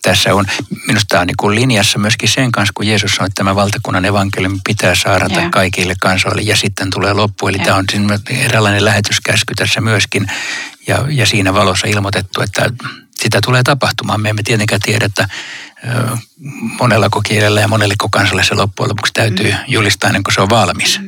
tässä 0.02 0.36
on, 0.36 0.46
minusta 0.88 1.06
tämä 1.10 1.22
on 1.22 1.28
niin 1.28 1.38
kuin 1.38 1.56
linjassa 1.56 2.00
myöskin 2.00 2.30
sen 2.30 2.52
kanssa, 2.52 2.74
kun 2.76 2.88
Jeesus 2.88 3.12
sanoi, 3.12 3.28
että 3.28 3.36
tämä 3.36 3.56
valtakunnan 3.56 4.06
evankeliumi 4.06 4.60
pitää 4.68 4.96
saarata 4.96 5.40
Joo. 5.40 5.50
kaikille 5.52 5.94
kansoille 6.02 6.42
ja 6.42 6.56
sitten 6.56 6.90
tulee 6.90 7.14
loppu. 7.14 7.48
Eli 7.48 7.58
Joo. 7.58 7.66
tämä 7.66 7.78
on 7.78 7.86
siinä 7.92 8.20
eräänlainen 8.30 8.86
lähetyskäsky 8.86 9.56
tässä 9.56 9.82
myöskin 9.82 10.28
ja, 10.88 11.06
ja 11.10 11.26
siinä 11.26 11.54
valossa 11.54 11.88
ilmoitettu, 11.88 12.42
että 12.42 12.70
sitä 13.16 13.40
tulee 13.46 13.64
tapahtumaan. 13.64 14.22
Me 14.22 14.30
emme 14.30 14.44
tietenkään 14.44 14.82
tiedä, 14.86 15.06
että 15.06 15.28
ö, 15.84 16.18
monellako 16.80 17.22
kielellä 17.22 17.62
ja 17.62 17.68
monelliko 17.68 18.10
kansalle 18.10 18.44
se 18.44 18.56
loppujen 18.56 18.90
lopuksi 18.90 19.14
täytyy 19.14 19.56
julistaa 19.68 20.08
ennen 20.08 20.24
kuin 20.24 20.34
se 20.34 20.42
on 20.42 20.50
valmis. 20.50 21.00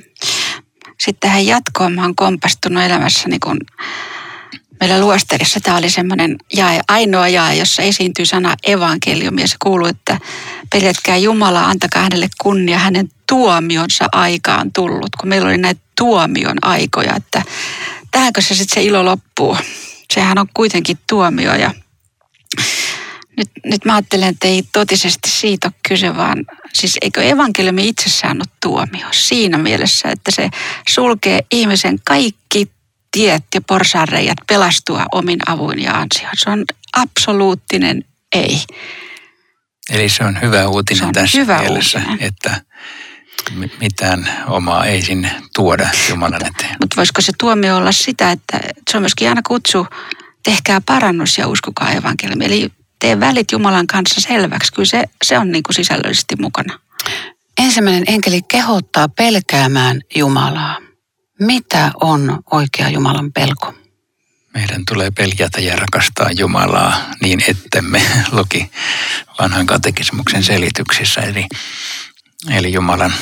sitten 1.00 1.30
tähän 1.30 1.46
jatkoon 1.46 1.94
mä 1.94 2.02
oon 2.02 2.16
kompastunut 2.16 2.84
elämässäni, 2.84 3.40
kun 3.40 3.58
meillä 4.82 5.00
luosterissa 5.00 5.60
tämä 5.60 5.78
oli 5.78 5.90
semmoinen 5.90 6.38
jae, 6.54 6.82
ainoa 6.88 7.28
jae, 7.28 7.56
jossa 7.56 7.82
esiintyy 7.82 8.26
sana 8.26 8.56
evankeliumi. 8.64 9.42
Ja 9.42 9.48
se 9.48 9.56
kuuluu, 9.64 9.88
että 9.88 10.20
peljetkää 10.72 11.18
Jumalaa, 11.18 11.66
antakaa 11.66 12.02
hänelle 12.04 12.28
kunnia, 12.42 12.78
hänen 12.78 13.10
tuomionsa 13.30 14.06
aika 14.12 14.56
on 14.56 14.74
tullut, 14.74 15.16
kun 15.20 15.30
meillä 15.30 15.48
oli 15.48 15.58
näitä 15.58 15.82
tuomion 15.98 16.58
aikoja, 16.62 17.16
että 17.16 17.42
tähänkö 18.12 18.42
se 18.42 18.56
sitten 18.56 18.76
se 18.76 18.84
ilo 18.84 19.06
loppuu. 19.06 19.58
Sehän 20.14 20.38
on 20.38 20.48
kuitenkin 20.54 20.98
tuomio 21.10 21.56
ja 21.56 21.74
nyt, 23.38 23.50
nyt 23.66 23.86
mä 23.86 23.94
ajattelen, 23.94 24.30
että 24.30 24.48
ei 24.48 24.64
totisesti 24.74 25.30
siitä 25.30 25.68
ole 25.68 25.74
kyse, 25.88 26.18
vaan 26.18 26.46
siis 26.74 26.98
eikö 27.02 27.24
evankeliumi 27.24 27.88
itsessään 27.88 28.38
ole 28.38 28.56
tuomio? 28.62 29.08
Siinä 29.12 29.58
mielessä, 29.58 30.10
että 30.10 30.32
se 30.36 30.50
sulkee 30.90 31.40
ihmisen 31.52 32.00
kaikki 32.06 32.68
tiet 33.12 33.44
ja 33.54 33.62
porsaanreijät 33.62 34.38
pelastua 34.48 35.06
omin 35.12 35.40
avuin 35.48 35.80
ja 35.84 35.92
ansioin. 35.94 36.38
Se 36.38 36.50
on 36.50 36.66
absoluuttinen 36.94 38.06
ei. 38.36 38.60
Eli 39.90 40.10
se 40.10 40.24
on 40.24 40.42
hyvä 40.42 40.68
uutinen 40.68 41.00
Se 41.00 41.06
on 41.06 41.14
tässä 41.14 41.38
hyvä 41.38 41.60
mielessä, 41.60 42.00
uutinen. 42.00 42.28
että 42.28 42.62
mi- 43.56 43.72
mitään 43.80 44.30
omaa 44.48 44.86
ei 44.86 45.02
sinne 45.02 45.32
tuoda 45.56 45.90
Jumalan 46.10 46.46
eteen. 46.46 46.76
Mutta 46.82 46.96
voisiko 46.98 47.22
se 47.22 47.32
tuomio 47.40 47.78
olla 47.78 47.92
sitä, 47.92 48.32
että 48.32 48.60
se 48.92 48.98
on 48.98 49.04
myöskin 49.04 49.30
aina 49.30 49.42
kutsu, 49.48 49.88
tehkää 50.44 50.82
parannus 50.86 51.38
ja 51.38 51.48
uskokaa 51.48 51.92
evankeliumi. 51.92 52.46
Eli 52.46 52.72
tee 53.00 53.20
välit 53.20 53.52
Jumalan 53.52 53.88
kanssa 53.88 54.22
selväksi. 54.22 54.74
Kyllä 54.74 54.86
se, 54.86 55.04
se 55.24 55.38
on 55.40 55.52
niin 55.52 55.64
kuin 55.64 55.76
sisällöllisesti 55.76 56.36
mukana. 56.40 56.80
Ensimmäinen 57.62 58.04
enkeli 58.08 58.42
kehottaa 58.48 59.10
pelkäämään 59.10 60.02
Jumalaa. 60.16 60.78
Mitä 61.42 61.92
on 62.02 62.40
oikea 62.52 62.90
Jumalan 62.90 63.32
pelko? 63.32 63.74
Meidän 64.54 64.82
tulee 64.88 65.12
peljätä 65.12 65.62
ja 65.62 65.76
rakastaa 65.76 66.32
Jumalaa 66.32 67.02
niin, 67.22 67.44
ettemme 67.48 68.02
luki 68.32 68.72
vanhan 69.40 69.66
katekismuksen 69.66 70.44
selityksissä. 70.44 71.22
Eli, 71.22 71.46
eli 72.50 72.74
Jumalan 72.74 73.14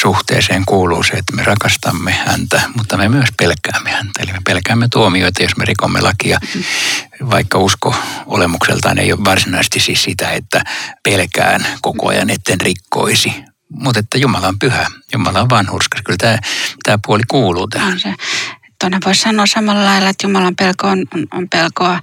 suhteeseen 0.00 0.64
kuuluu 0.66 1.02
se, 1.02 1.12
että 1.12 1.36
me 1.36 1.44
rakastamme 1.44 2.12
häntä, 2.12 2.62
mutta 2.76 2.96
me 2.96 3.08
myös 3.08 3.28
pelkäämme 3.36 3.90
häntä. 3.90 4.22
Eli 4.22 4.32
me 4.32 4.40
pelkäämme 4.44 4.88
tuomioita, 4.90 5.42
jos 5.42 5.56
me 5.56 5.64
rikomme 5.64 6.00
lakia, 6.00 6.38
vaikka 7.30 7.58
usko 7.58 7.94
olemukseltaan 8.26 8.98
ei 8.98 9.12
ole 9.12 9.24
varsinaisesti 9.24 9.80
siis 9.80 10.02
sitä, 10.02 10.30
että 10.30 10.64
pelkään 11.02 11.66
koko 11.82 12.08
ajan, 12.08 12.30
etten 12.30 12.60
rikkoisi. 12.60 13.32
Mutta 13.72 14.00
että 14.00 14.18
Jumala 14.18 14.48
on 14.48 14.58
pyhä, 14.58 14.86
Jumala 15.12 15.40
on 15.40 15.50
vanhurskas. 15.50 16.02
Kyllä 16.02 16.16
tämä, 16.16 16.38
tämä 16.82 16.98
puoli 17.06 17.22
kuuluu 17.28 17.68
tähän. 17.68 17.92
On 17.92 18.00
se. 18.00 18.14
Tuonne 18.80 18.98
voisi 19.04 19.20
sanoa 19.20 19.46
samalla 19.46 19.84
lailla, 19.84 20.08
että 20.08 20.26
Jumalan 20.26 20.56
pelko 20.56 20.86
on, 20.86 21.04
on, 21.14 21.26
on 21.32 21.48
pelkoa 21.48 22.00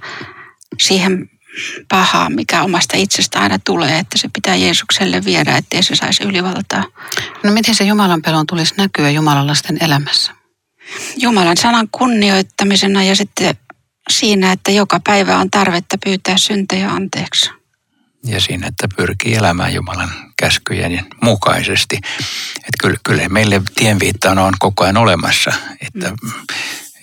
siihen 0.82 1.30
pahaan, 1.88 2.32
mikä 2.32 2.62
omasta 2.62 2.96
itsestä 2.96 3.40
aina 3.40 3.58
tulee, 3.58 3.98
että 3.98 4.18
se 4.18 4.28
pitää 4.32 4.54
Jeesukselle 4.54 5.24
viedä, 5.24 5.56
ettei 5.56 5.82
se 5.82 5.96
saisi 5.96 6.24
ylivaltaa. 6.24 6.84
No 7.42 7.52
miten 7.52 7.74
se 7.74 7.84
Jumalan 7.84 8.22
pelon 8.22 8.46
tulisi 8.46 8.74
näkyä 8.76 9.10
Jumalan 9.10 9.46
lasten 9.46 9.76
elämässä? 9.80 10.32
Jumalan 11.16 11.56
sanan 11.56 11.88
kunnioittamisena 11.92 13.02
ja 13.02 13.16
sitten 13.16 13.56
siinä, 14.10 14.52
että 14.52 14.70
joka 14.70 15.00
päivä 15.06 15.38
on 15.38 15.50
tarvetta 15.50 15.98
pyytää 16.04 16.38
syntejä 16.38 16.90
anteeksi. 16.90 17.50
Ja 18.24 18.40
siinä, 18.40 18.66
että 18.66 18.88
pyrkii 18.96 19.34
elämään 19.34 19.74
Jumalan 19.74 20.10
käskyjen 20.36 21.06
mukaisesti. 21.22 21.96
Että 22.56 22.78
kyllä, 22.80 22.96
kyllä 23.04 23.28
meille 23.28 23.62
tienviittaan 23.74 24.38
on 24.38 24.54
koko 24.58 24.84
ajan 24.84 24.96
olemassa, 24.96 25.52
että, 25.80 26.12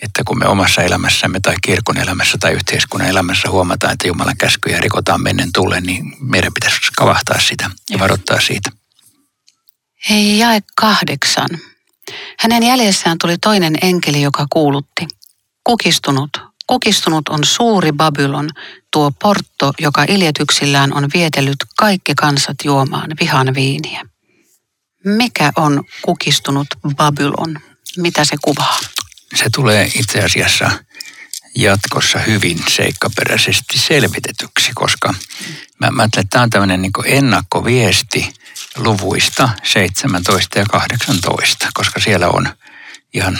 että 0.01 0.23
kun 0.25 0.39
me 0.39 0.47
omassa 0.47 0.81
elämässämme 0.81 1.39
tai 1.39 1.55
kirkon 1.61 1.97
elämässä 1.97 2.37
tai 2.39 2.53
yhteiskunnan 2.53 3.09
elämässä 3.09 3.49
huomataan, 3.49 3.93
että 3.93 4.07
Jumalan 4.07 4.37
käskyjä 4.37 4.79
rikotaan 4.79 5.23
mennen 5.23 5.49
tullen, 5.53 5.83
niin 5.83 6.15
meidän 6.19 6.53
pitäisi 6.53 6.77
kavahtaa 6.97 7.39
sitä 7.39 7.69
ja 7.89 7.99
varoittaa 7.99 8.39
siitä. 8.41 8.69
Hei, 10.09 10.39
jae 10.39 10.59
kahdeksan. 10.75 11.49
Hänen 12.39 12.63
jäljessään 12.63 13.17
tuli 13.17 13.37
toinen 13.37 13.75
enkeli, 13.81 14.21
joka 14.21 14.45
kuulutti. 14.49 15.07
Kukistunut, 15.63 16.29
kukistunut 16.67 17.29
on 17.29 17.43
suuri 17.43 17.91
Babylon, 17.91 18.49
tuo 18.93 19.11
portto, 19.11 19.73
joka 19.79 20.05
iljetyksillään 20.07 20.93
on 20.93 21.09
vietellyt 21.13 21.57
kaikki 21.77 22.15
kansat 22.15 22.55
juomaan 22.63 23.11
vihan 23.19 23.55
viiniä. 23.55 24.05
Mikä 25.05 25.51
on 25.55 25.83
kukistunut 26.01 26.67
Babylon? 26.95 27.59
Mitä 27.97 28.25
se 28.25 28.35
kuvaa? 28.41 28.79
Se 29.35 29.45
tulee 29.55 29.91
itse 29.95 30.19
asiassa 30.19 30.71
jatkossa 31.55 32.19
hyvin 32.19 32.63
seikkaperäisesti 32.67 33.79
selvitetyksi, 33.79 34.71
koska 34.75 35.13
mä, 35.79 35.91
mä 35.91 36.03
että 36.03 36.21
tämä 36.29 36.43
on 36.43 36.49
tämmöinen 36.49 36.81
niin 36.81 36.91
ennakkoviesti 37.05 38.33
luvuista 38.77 39.49
17 39.63 40.59
ja 40.59 40.65
18, 40.65 41.67
koska 41.73 41.99
siellä 41.99 42.29
on 42.29 42.49
ihan 43.13 43.39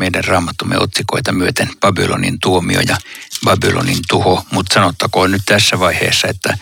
meidän 0.00 0.24
raamattumme 0.24 0.78
otsikoita 0.78 1.32
myöten 1.32 1.70
Babylonin 1.80 2.38
tuomio 2.42 2.80
ja 2.88 2.96
Babylonin 3.44 3.98
tuho, 4.08 4.46
mutta 4.50 4.74
sanottakoon 4.74 5.30
nyt 5.30 5.42
tässä 5.46 5.78
vaiheessa, 5.78 6.28
että 6.28 6.58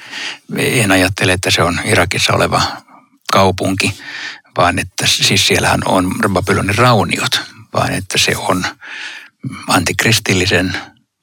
en 0.59 0.91
ajattele, 0.91 1.33
että 1.33 1.51
se 1.51 1.63
on 1.63 1.81
Irakissa 1.85 2.33
oleva 2.33 2.63
kaupunki, 3.33 3.99
vaan 4.57 4.79
että 4.79 5.07
siis 5.07 5.47
siellähän 5.47 5.81
on 5.85 6.15
Babylonin 6.29 6.79
rauniot, 6.79 7.41
vaan 7.75 7.93
että 7.93 8.19
se 8.19 8.37
on 8.37 8.65
antikristillisen 9.69 10.77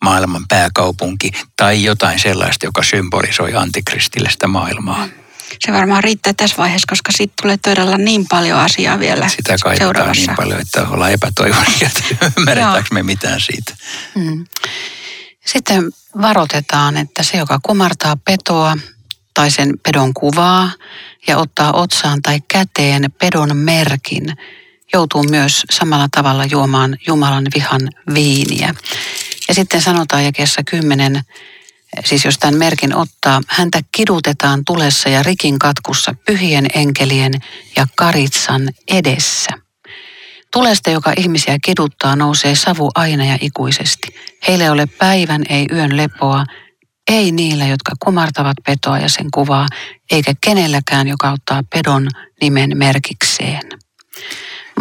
maailman 0.04 0.46
pääkaupunki 0.48 1.32
tai 1.58 1.84
jotain 1.84 2.20
sellaista, 2.20 2.66
joka 2.66 2.84
symbolisoi 2.84 3.56
antikristillistä 3.56 4.48
maailmaa. 4.48 5.08
Se 5.60 5.74
varmaan 5.74 6.04
riittää 6.04 6.34
tässä 6.38 6.58
vaiheessa, 6.58 6.86
koska 6.90 7.12
siitä 7.12 7.34
tulee 7.42 7.58
todella 7.58 7.98
niin 7.98 8.26
paljon 8.30 8.60
asiaa 8.60 9.00
vielä 9.00 9.28
Sitä 9.28 9.56
seuraavassa. 9.78 10.22
niin 10.22 10.36
paljon, 10.36 10.62
että 10.62 10.88
ollaan 10.90 11.12
epätoivoisia, 11.12 11.88
että 11.88 12.04
ymmärretäänkö 12.38 12.90
me 12.92 13.04
mitään 13.04 13.42
siitä. 13.42 13.76
Mm. 14.16 14.46
Sitten 15.46 15.84
varoitetaan, 16.22 16.98
että 16.98 17.24
se, 17.24 17.38
joka 17.38 17.60
kumartaa 17.64 18.18
petoa 18.26 18.78
tai 19.34 19.52
sen 19.52 19.74
pedon 19.84 20.14
kuvaa 20.14 20.72
ja 21.28 21.38
ottaa 21.38 21.74
otsaan 21.74 22.22
tai 22.22 22.40
käteen 22.48 23.12
pedon 23.20 23.58
merkin, 23.58 24.38
joutuu 24.94 25.24
myös 25.24 25.64
samalla 25.72 26.08
tavalla 26.12 26.46
juomaan 26.46 26.98
Jumalan 27.08 27.46
vihan 27.56 27.82
viiniä. 28.14 28.76
Ja 29.48 29.54
sitten 29.54 29.82
sanotaan 29.82 30.26
jakeessa 30.26 30.62
kymmenen, 30.64 31.22
siis 32.06 32.26
jos 32.26 32.38
tämän 32.38 32.56
merkin 32.56 32.96
ottaa, 32.96 33.42
häntä 33.48 33.80
kidutetaan 33.92 34.62
tulessa 34.66 35.10
ja 35.10 35.24
rikin 35.24 35.60
katkussa 35.60 36.16
pyhien 36.26 36.68
enkelien 36.76 37.34
ja 37.76 37.88
karitsan 37.96 38.70
edessä. 38.88 39.52
Tulesta, 40.54 40.90
joka 40.90 41.14
ihmisiä 41.18 41.58
kiduttaa, 41.66 42.16
nousee 42.16 42.56
savu 42.56 42.92
aina 42.96 43.26
ja 43.26 43.38
ikuisesti. 43.42 44.16
Heillä 44.48 44.64
ei 44.64 44.70
ole 44.70 44.86
päivän, 44.86 45.42
ei 45.50 45.66
yön 45.72 45.98
lepoa, 45.98 46.44
ei 47.12 47.32
niillä, 47.32 47.66
jotka 47.66 47.92
kumartavat 48.00 48.58
petoa 48.66 49.00
ja 49.00 49.10
sen 49.10 49.32
kuvaa, 49.34 49.68
eikä 50.12 50.34
kenelläkään, 50.42 51.08
joka 51.08 51.32
ottaa 51.32 51.64
pedon 51.74 52.08
nimen 52.42 52.78
merkikseen. 52.78 53.62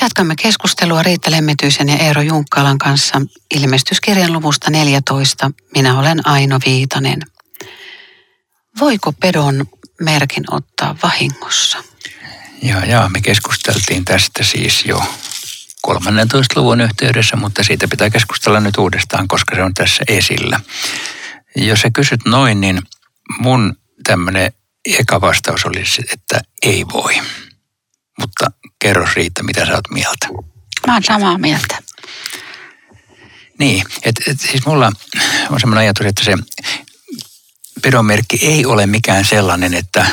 Jatkamme 0.01 0.35
keskustelua 0.41 1.03
Riitta 1.03 1.31
Lemmetyisen 1.31 1.89
ja 1.89 1.97
Eero 1.97 2.21
Junkkalan 2.21 2.77
kanssa 2.77 3.21
ilmestyskirjan 3.55 4.33
luvusta 4.33 4.71
14. 4.71 5.51
Minä 5.75 5.99
olen 5.99 6.27
Aino 6.27 6.59
Viitanen. 6.65 7.19
Voiko 8.79 9.11
pedon 9.11 9.65
merkin 10.01 10.43
ottaa 10.51 10.95
vahingossa? 11.03 11.77
Ja, 12.61 12.85
ja 12.85 13.09
me 13.09 13.21
keskusteltiin 13.21 14.05
tästä 14.05 14.43
siis 14.43 14.85
jo 14.85 15.03
13. 15.87 16.61
luvun 16.61 16.81
yhteydessä, 16.81 17.35
mutta 17.35 17.63
siitä 17.63 17.87
pitää 17.87 18.09
keskustella 18.09 18.59
nyt 18.59 18.77
uudestaan, 18.77 19.27
koska 19.27 19.55
se 19.55 19.63
on 19.63 19.73
tässä 19.73 20.03
esillä. 20.07 20.59
Jos 21.55 21.81
sä 21.81 21.89
kysyt 21.93 22.19
noin, 22.25 22.61
niin 22.61 22.81
mun 23.39 23.75
tämmöinen 24.03 24.53
eka 24.99 25.21
vastaus 25.21 25.65
olisi, 25.65 26.01
että 26.13 26.41
ei 26.61 26.85
voi. 26.93 27.21
Mutta 28.19 28.51
kerro 28.79 29.07
Riitta, 29.15 29.43
mitä 29.43 29.65
sä 29.65 29.73
oot 29.75 29.89
mieltä. 29.89 30.27
Mä 30.87 30.93
oon 30.93 31.03
samaa 31.03 31.37
mieltä. 31.37 31.77
Niin, 33.59 33.85
että 34.03 34.23
et, 34.27 34.39
siis 34.39 34.65
mulla 34.65 34.91
on 35.49 35.59
semmoinen 35.59 35.81
ajatus, 35.81 36.05
että 36.05 36.23
se 36.23 36.37
pedonmerkki 37.81 38.39
ei 38.41 38.65
ole 38.65 38.85
mikään 38.85 39.25
sellainen, 39.25 39.73
että, 39.73 40.05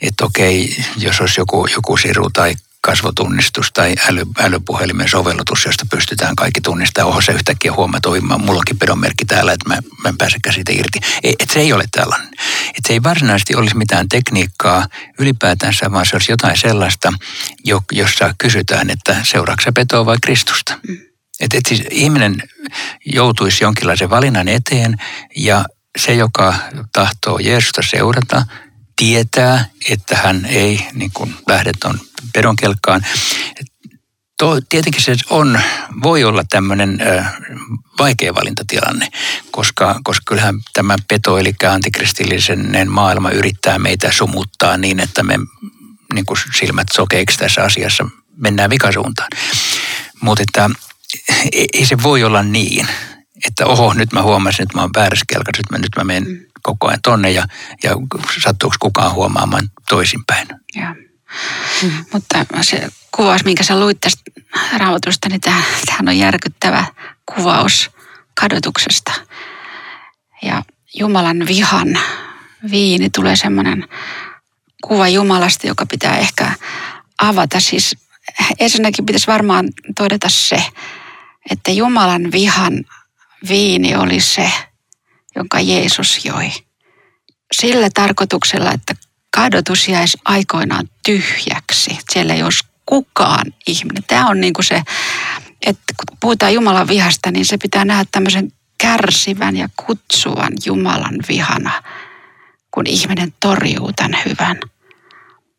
että 0.00 0.24
okei, 0.24 0.84
jos 0.96 1.20
olisi 1.20 1.40
joku, 1.40 1.66
joku 1.66 1.96
siru 1.96 2.30
tai 2.30 2.54
kasvotunnistus 2.80 3.72
tai 3.72 3.94
äly, 4.08 4.22
älypuhelimen 4.38 5.08
sovellutus, 5.08 5.64
josta 5.64 5.86
pystytään 5.90 6.36
kaikki 6.36 6.60
tunnistamaan. 6.60 7.12
Oho, 7.12 7.20
se 7.20 7.32
yhtäkkiä 7.32 7.72
huomaa, 7.72 7.96
että 7.96 8.38
mulla 8.38 8.58
onkin 8.58 8.78
pedonmerkki 8.78 9.24
täällä, 9.24 9.52
että 9.52 9.68
mä, 9.68 9.78
mä 10.02 10.08
en 10.08 10.18
pääsekään 10.18 10.54
siitä 10.54 10.72
irti. 10.72 11.00
Ei, 11.22 11.34
et 11.40 11.50
se 11.50 11.60
ei 11.60 11.72
ole 11.72 11.84
tällainen. 11.90 12.28
Et 12.68 12.84
se 12.86 12.92
ei 12.92 13.02
varsinaisesti 13.02 13.54
olisi 13.54 13.76
mitään 13.76 14.08
tekniikkaa 14.08 14.86
ylipäätänsä, 15.18 15.92
vaan 15.92 16.06
se 16.06 16.16
olisi 16.16 16.32
jotain 16.32 16.56
sellaista, 16.56 17.12
jo, 17.64 17.82
jossa 17.92 18.34
kysytään, 18.38 18.90
että 18.90 19.16
seuraako 19.22 19.62
petoa 19.74 20.06
vai 20.06 20.16
Kristusta. 20.22 20.78
Mm. 20.88 20.98
Et, 21.40 21.54
et 21.54 21.66
siis 21.68 21.82
ihminen 21.90 22.42
joutuisi 23.06 23.64
jonkinlaisen 23.64 24.10
valinnan 24.10 24.48
eteen 24.48 24.96
ja 25.36 25.64
se, 25.98 26.14
joka 26.14 26.54
tahtoo 26.92 27.38
Jeesusta 27.38 27.82
seurata, 27.82 28.46
tietää, 29.00 29.64
että 29.90 30.16
hän 30.16 30.44
ei 30.44 30.86
niin 30.92 31.10
kuin 31.14 31.34
lähde 31.48 31.72
tuon 31.80 32.00
pedonkelkkaan. 32.32 33.06
To, 34.38 34.60
tietenkin 34.68 35.02
se 35.02 35.16
on, 35.30 35.60
voi 36.02 36.24
olla 36.24 36.44
tämmöinen 36.50 37.00
ö, 37.00 37.24
vaikea 37.98 38.34
valintatilanne, 38.34 39.08
koska, 39.50 40.00
koska 40.04 40.22
kyllähän 40.26 40.54
tämä 40.72 40.96
peto, 41.08 41.38
eli 41.38 41.54
antikristillisen 41.72 42.90
maailma 42.90 43.30
yrittää 43.30 43.78
meitä 43.78 44.12
sumuttaa 44.12 44.76
niin, 44.76 45.00
että 45.00 45.22
me 45.22 45.38
niin 46.14 46.26
kuin 46.26 46.38
silmät 46.58 46.88
sokeiksi 46.92 47.38
tässä 47.38 47.62
asiassa 47.62 48.08
mennään 48.36 48.70
vikasuuntaan. 48.70 49.28
Mutta 50.20 50.42
että 50.42 50.70
ei 51.52 51.86
se 51.86 52.02
voi 52.02 52.24
olla 52.24 52.42
niin, 52.42 52.88
että 53.46 53.66
oho, 53.66 53.94
nyt 53.94 54.12
mä 54.12 54.22
huomasin, 54.22 54.62
että 54.62 54.78
mä 54.78 54.82
oon 54.82 54.90
väärässä 54.96 55.24
kelkassa, 55.28 55.62
nyt 55.62 55.70
mä, 55.70 55.78
nyt 55.78 55.96
mä 55.96 56.04
menen 56.04 56.28
mm. 56.28 56.49
Koko 56.62 56.88
ajan 56.88 57.02
tonne 57.02 57.30
ja, 57.30 57.44
ja 57.82 57.90
sattuuko 58.44 58.76
kukaan 58.80 59.12
huomaamaan 59.12 59.68
toisinpäin. 59.88 60.48
Ja. 60.74 60.94
Mm. 61.82 62.04
Mutta 62.12 62.44
se 62.62 62.88
kuvaus, 63.16 63.44
minkä 63.44 63.64
sä 63.64 63.80
luit 63.80 64.00
tästä 64.00 64.22
raamatusta, 64.76 65.28
niin 65.28 65.40
tämähän 65.40 66.08
on 66.08 66.18
järkyttävä 66.18 66.84
kuvaus 67.34 67.90
kadotuksesta. 68.40 69.12
Ja 70.42 70.62
Jumalan 70.94 71.46
vihan 71.46 71.98
viini 72.70 73.10
tulee 73.10 73.36
semmoinen 73.36 73.88
kuva 74.82 75.08
Jumalasta, 75.08 75.66
joka 75.66 75.86
pitää 75.86 76.18
ehkä 76.18 76.52
avata. 77.18 77.60
Siis 77.60 77.96
ensinnäkin 78.60 79.06
pitäisi 79.06 79.26
varmaan 79.26 79.68
todeta 79.96 80.28
se, 80.28 80.64
että 81.50 81.70
Jumalan 81.70 82.32
vihan 82.32 82.84
viini 83.48 83.96
oli 83.96 84.20
se, 84.20 84.52
jonka 85.36 85.60
Jeesus 85.60 86.24
joi. 86.24 86.50
Sillä 87.52 87.88
tarkoituksella, 87.94 88.72
että 88.72 88.94
kadotus 89.36 89.88
jäisi 89.88 90.18
aikoinaan 90.24 90.88
tyhjäksi. 91.04 91.98
Siellä 92.12 92.34
ei 92.34 92.42
olisi 92.42 92.64
kukaan 92.86 93.54
ihminen. 93.66 94.02
Tämä 94.06 94.28
on 94.28 94.40
niin 94.40 94.52
kuin 94.52 94.64
se, 94.64 94.82
että 95.66 95.94
kun 95.96 96.16
puhutaan 96.20 96.54
Jumalan 96.54 96.88
vihasta, 96.88 97.30
niin 97.30 97.46
se 97.46 97.58
pitää 97.58 97.84
nähdä 97.84 98.04
tämmöisen 98.12 98.52
kärsivän 98.78 99.56
ja 99.56 99.68
kutsuvan 99.86 100.52
Jumalan 100.66 101.18
vihana, 101.28 101.82
kun 102.70 102.86
ihminen 102.86 103.34
torjuu 103.40 103.92
tämän 103.92 104.22
hyvän. 104.26 104.56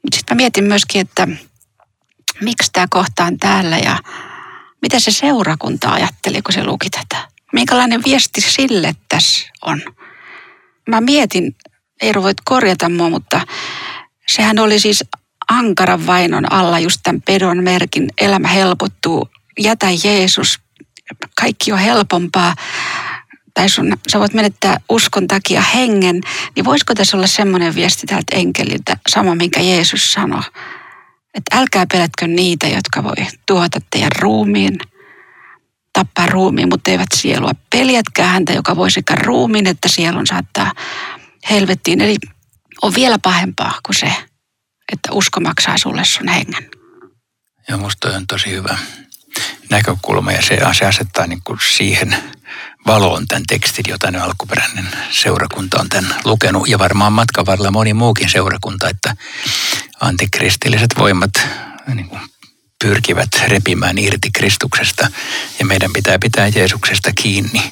Mutta 0.04 0.18
sitten 0.18 0.36
mä 0.36 0.42
mietin 0.42 0.64
myöskin, 0.64 1.02
että 1.02 1.28
miksi 2.42 2.70
tämä 2.74 2.88
kohta 2.90 3.26
on 3.26 3.38
täällä 3.38 3.78
ja 3.78 3.98
mitä 4.82 5.00
se 5.00 5.12
seurakunta 5.12 5.92
ajatteli, 5.92 6.42
kun 6.42 6.54
se 6.54 6.64
luki 6.64 6.90
tätä. 6.90 7.28
Minkälainen 7.52 8.04
viesti 8.06 8.42
sille 8.42 8.96
tässä 9.10 9.50
on? 9.62 9.82
Mä 10.90 11.02
mietin, 11.02 11.56
Eero 12.02 12.24
voit 12.24 12.38
korjata 12.46 12.90
mua, 12.90 13.10
mutta 13.10 13.42
sehän 14.28 14.60
oli 14.60 14.80
siis 14.80 15.04
ankaran 15.50 16.08
vainon 16.08 16.52
alla 16.54 16.80
just 16.80 17.00
tämän 17.04 17.22
pedon 17.22 17.64
merkin. 17.64 18.08
Elämä 18.22 18.48
helpottuu, 18.48 19.30
jätä 19.60 19.88
Jeesus, 20.04 20.60
kaikki 21.42 21.72
on 21.72 21.80
helpompaa. 21.80 22.56
Tai 23.54 23.70
sun, 23.70 23.98
sä 24.12 24.20
voit 24.20 24.34
menettää 24.34 24.78
uskon 24.90 25.28
takia 25.28 25.62
hengen, 25.62 26.22
niin 26.56 26.66
voisiko 26.66 26.94
tässä 26.96 27.18
olla 27.18 27.28
semmoinen 27.28 27.76
viesti 27.76 28.08
tältä 28.08 28.36
enkeliltä, 28.36 28.98
sama 29.10 29.36
minkä 29.36 29.62
Jeesus 29.62 30.14
sanoi, 30.14 30.42
että 31.34 31.58
älkää 31.58 31.86
pelätkö 31.92 32.28
niitä, 32.28 32.68
jotka 32.68 33.04
voi 33.04 33.16
tuota 33.46 33.80
teidän 33.92 34.12
ruumiin– 34.20 34.78
tappaa 35.94 36.26
ruumiin, 36.26 36.70
mutta 36.70 36.92
eivät 36.92 37.10
sielua. 37.16 37.52
Peljätkää 37.70 38.28
häntä, 38.28 38.54
joka 38.54 38.76
voi 38.76 38.92
sekä 38.92 39.16
ruumiin 39.16 39.68
että 39.68 39.88
sielun 39.88 40.28
saattaa 40.28 40.72
helvettiin. 41.50 42.02
Eli 42.02 42.16
on 42.82 42.96
vielä 42.96 43.20
pahempaa 43.20 43.80
kuin 43.86 43.96
se, 43.96 44.14
että 44.94 45.12
usko 45.12 45.40
maksaa 45.40 45.78
sulle 45.78 46.06
sun 46.06 46.28
hengen. 46.28 46.70
Joo, 47.70 47.78
musta 47.78 48.08
on 48.16 48.28
tosi 48.28 48.50
hyvä 48.50 48.78
näkökulma 49.70 50.32
ja 50.32 50.42
se, 50.42 50.60
se 50.80 50.86
asettaa 50.86 51.28
niin 51.28 51.42
kuin 51.44 51.60
siihen 51.76 52.16
valoon 52.88 53.28
tämän 53.28 53.44
tekstin, 53.48 53.86
jota 53.88 54.12
nyt 54.12 54.22
alkuperäinen 54.22 54.88
seurakunta 55.12 55.82
on 55.82 55.90
tämän 55.90 56.16
lukenut. 56.26 56.68
Ja 56.68 56.80
varmaan 56.80 57.14
matkan 57.14 57.46
varrella 57.46 57.72
moni 57.72 57.94
muukin 57.94 58.30
seurakunta, 58.30 58.90
että 58.90 59.16
antikristilliset 60.00 60.92
voimat 60.98 61.32
niin 61.94 62.10
kuin 62.10 62.22
pyrkivät 62.82 63.30
repimään 63.48 63.98
irti 63.98 64.30
Kristuksesta 64.32 65.08
ja 65.60 65.66
meidän 65.66 65.94
pitää 65.94 66.20
pitää 66.20 66.48
Jeesuksesta 66.48 67.12
kiinni. 67.22 67.72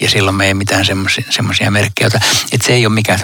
Ja 0.00 0.10
silloin 0.10 0.36
me 0.36 0.46
ei 0.46 0.54
mitään 0.54 0.84
semmoisia 1.30 1.70
merkkejä. 1.70 2.10
Että 2.52 2.66
se 2.66 2.72
ei 2.72 2.86
ole 2.86 2.94
mikään 2.94 3.20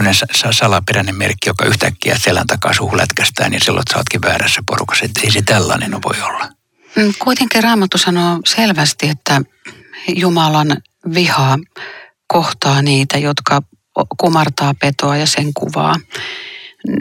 salaperäinen 0.51 1.17
merkki, 1.17 1.49
joka 1.49 1.65
yhtäkkiä 1.65 2.17
selän 2.19 2.47
takaa 2.47 2.73
suhu 2.73 2.97
lätkästään 2.97 3.53
ja 3.53 3.61
silloin 3.61 3.85
sä 3.93 3.99
ootkin 3.99 4.23
väärässä 4.23 4.63
porukassa. 4.67 5.05
Että 5.05 5.21
ei 5.25 5.31
se 5.31 5.43
tällainen 5.43 5.93
voi 5.93 6.23
olla. 6.23 6.49
Mm, 6.97 7.15
kuitenkin 7.19 7.63
Raamattu 7.63 7.99
sanoo 7.99 8.41
selvästi, 8.47 9.09
että 9.09 9.43
Jumalan 10.09 10.77
viha 11.15 11.59
kohtaa 12.27 12.83
niitä, 12.83 13.19
jotka 13.19 13.63
kumartaa 14.21 14.75
petoa 14.81 15.17
ja 15.17 15.27
sen 15.27 15.55
kuvaa. 15.55 15.97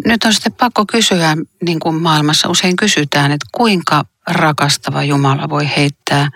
Nyt 0.06 0.24
on 0.24 0.34
sitten 0.34 0.54
pakko 0.54 0.86
kysyä, 0.92 1.38
niin 1.66 1.80
kuin 1.80 1.96
maailmassa 1.96 2.50
usein 2.50 2.76
kysytään, 2.76 3.32
että 3.32 3.46
kuinka 3.52 4.06
rakastava 4.28 5.04
Jumala 5.04 5.50
voi 5.50 5.70
heittää 5.78 6.30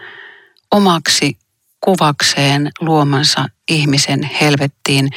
omaksi 0.72 1.38
kuvakseen 1.82 2.72
luomansa 2.80 3.46
ihmisen 3.70 4.24
helvettiin, 4.24 5.10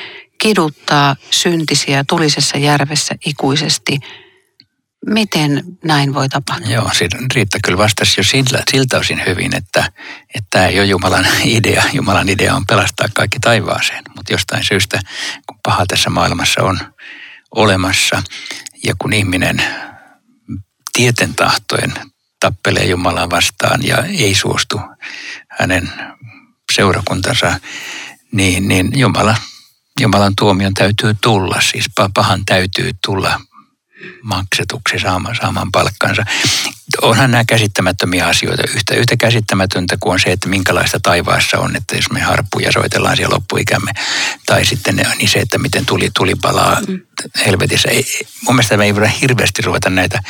kiduttaa 0.42 1.16
syntisiä 1.30 2.04
tulisessa 2.08 2.58
järvessä 2.58 3.14
ikuisesti. 3.26 4.00
Miten 5.06 5.62
näin 5.85 6.14
voi 6.14 6.28
tapahtua? 6.28 6.72
Joo, 6.72 6.90
Riitta 7.35 7.58
kyllä 7.64 7.78
vastasi 7.78 8.20
jo 8.20 8.24
siltä, 8.24 8.62
siltä 8.70 8.98
osin 8.98 9.22
hyvin, 9.26 9.56
että, 9.56 9.92
että 10.35 10.46
tämä 10.50 10.66
ei 10.66 10.78
ole 10.78 10.87
Jumalan 10.87 11.26
idea. 11.44 11.82
Jumalan 11.92 12.28
idea 12.28 12.54
on 12.54 12.66
pelastaa 12.66 13.06
kaikki 13.14 13.38
taivaaseen, 13.40 14.02
mutta 14.16 14.32
jostain 14.32 14.64
syystä, 14.64 15.00
kun 15.46 15.58
paha 15.62 15.87
tässä 15.87 16.11
maailmassa 16.11 16.62
on 16.62 16.78
olemassa 17.54 18.22
ja 18.85 18.94
kun 18.98 19.12
ihminen 19.12 19.62
tieten 20.92 21.35
tahtojen 21.35 21.92
tappelee 22.42 22.85
Jumalaa 22.85 23.31
vastaan 23.31 23.81
ja 23.87 23.96
ei 24.18 24.35
suostu 24.35 24.81
hänen 25.48 25.92
seurakuntansa, 26.72 27.61
niin, 28.33 28.68
niin 28.68 28.92
Jumala, 28.94 29.37
Jumalan 30.00 30.33
tuomion 30.38 30.74
täytyy 30.74 31.14
tulla, 31.20 31.61
siis 31.61 31.87
pahan 32.14 32.44
täytyy 32.46 32.90
tulla 33.07 33.40
maksetuksi 34.22 34.98
saamaan, 34.98 35.37
saamaan 35.37 35.72
palkkansa. 35.72 36.24
Onhan 37.02 37.31
nämä 37.31 37.44
käsittämättömiä 37.44 38.26
asioita. 38.26 38.62
Yhtä, 38.74 38.94
yhtä 38.94 39.16
käsittämätöntä 39.16 39.96
kuin 40.00 40.12
on 40.12 40.20
se, 40.20 40.33
että 40.33 40.48
minkälaista 40.48 41.00
taivaassa 41.02 41.59
on, 41.59 41.76
että 41.76 41.96
jos 41.96 42.11
me 42.11 42.20
harppuja 42.20 42.72
soitellaan 42.72 43.16
siellä 43.16 43.35
loppuikämme. 43.35 43.92
Tai 44.46 44.64
sitten 44.64 44.96
niin 44.96 45.28
se, 45.28 45.38
että 45.38 45.59
miten 45.59 45.87
tuli, 45.87 46.11
tuli 46.16 46.35
palaa 46.35 46.81
mm. 46.88 47.00
helvetissä. 47.46 47.88
Ei, 47.88 48.05
mun 48.44 48.55
mielestä 48.55 48.76
me 48.76 48.85
ei 48.85 48.94
voida 48.94 49.09
hirveästi 49.09 49.62
ruveta 49.62 49.90
näitä 49.90 50.22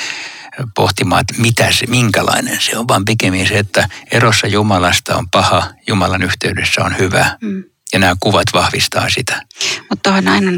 pohtimaan, 0.75 1.21
että 1.21 1.43
mitä 1.43 1.73
se, 1.73 1.87
minkälainen 1.87 2.61
se 2.61 2.79
on, 2.79 2.89
vaan 2.89 3.05
pikemmin 3.05 3.49
se, 3.49 3.59
että 3.59 3.89
erossa 4.11 4.47
Jumalasta 4.47 5.17
on 5.17 5.31
paha, 5.31 5.71
Jumalan 5.87 6.23
yhteydessä 6.23 6.85
on 6.85 6.99
hyvä. 6.99 7.37
Mm. 7.41 7.65
Ja 7.93 7.99
nämä 7.99 8.17
kuvat 8.21 8.47
vahvistaa 8.55 9.11
sitä. 9.11 9.43
Mutta 9.91 10.03
tuohon 10.03 10.29
aina 10.29 10.51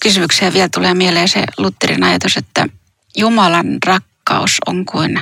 kysymykseen 0.00 0.52
vielä 0.52 0.68
tulee 0.74 0.94
mieleen 0.94 1.28
se 1.28 1.44
Lutherin 1.58 2.04
ajatus, 2.04 2.36
että 2.36 2.66
Jumalan 3.16 3.78
rakkaus 3.86 4.58
on 4.66 4.84
kuin 4.84 5.20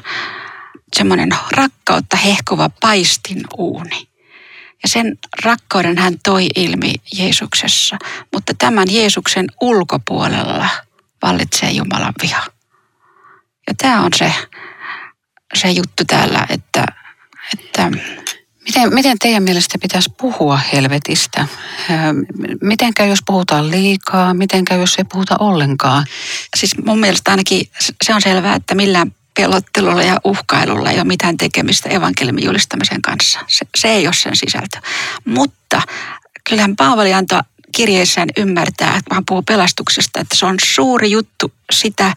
semmoinen 0.97 1.29
rakkautta 1.51 2.17
hehkuva 2.17 2.71
paistin 2.81 3.41
uuni. 3.59 4.09
Ja 4.83 4.89
sen 4.89 5.19
rakkauden 5.45 5.99
hän 5.99 6.15
toi 6.25 6.47
ilmi 6.57 6.95
Jeesuksessa, 7.13 7.97
mutta 8.33 8.55
tämän 8.59 8.89
Jeesuksen 8.91 9.47
ulkopuolella 9.61 10.69
vallitsee 11.23 11.71
Jumalan 11.71 12.15
viha. 12.23 12.47
Ja 13.71 13.75
tämä 13.79 14.05
on 14.05 14.11
se, 14.17 14.33
se 15.55 15.71
juttu 15.71 16.05
täällä, 16.07 16.47
että, 16.49 16.85
että 17.59 17.91
Miten, 18.65 18.95
miten 18.95 19.19
teidän 19.19 19.43
mielestä 19.43 19.79
pitäisi 19.79 20.11
puhua 20.19 20.57
helvetistä? 20.73 21.47
Mitenkään 22.63 23.09
jos 23.09 23.19
puhutaan 23.27 23.71
liikaa, 23.71 24.35
mitenkään 24.35 24.81
jos 24.81 24.95
ei 24.99 25.05
puhuta 25.05 25.37
ollenkaan? 25.39 26.07
Siis 26.57 26.79
mun 26.85 26.99
mielestä 26.99 27.31
ainakin 27.31 27.71
se 28.05 28.15
on 28.15 28.23
selvää, 28.23 28.55
että 28.55 28.75
millään 28.75 29.15
pelottelulla 29.37 30.03
ja 30.03 30.17
uhkailulla 30.25 30.91
ei 30.91 30.97
ole 30.97 31.05
mitään 31.05 31.37
tekemistä 31.37 31.89
evankeliumin 31.89 32.45
julistamisen 32.45 33.03
kanssa. 33.03 33.41
Se, 33.47 33.67
se 33.79 33.89
ei 33.89 34.07
ole 34.07 34.15
sen 34.15 34.37
sisältö. 34.37 34.79
Mutta 35.25 35.83
kyllähän 36.49 36.77
Paavali 36.77 37.15
antoi 37.15 37.41
kirjeissään 37.73 38.29
ymmärtää, 38.37 38.97
että 38.97 39.15
hän 39.15 39.25
puhuu 39.29 39.43
pelastuksesta, 39.43 40.21
että 40.21 40.37
se 40.37 40.47
on 40.47 40.57
suuri 40.65 41.11
juttu 41.11 41.53
sitä 41.73 42.15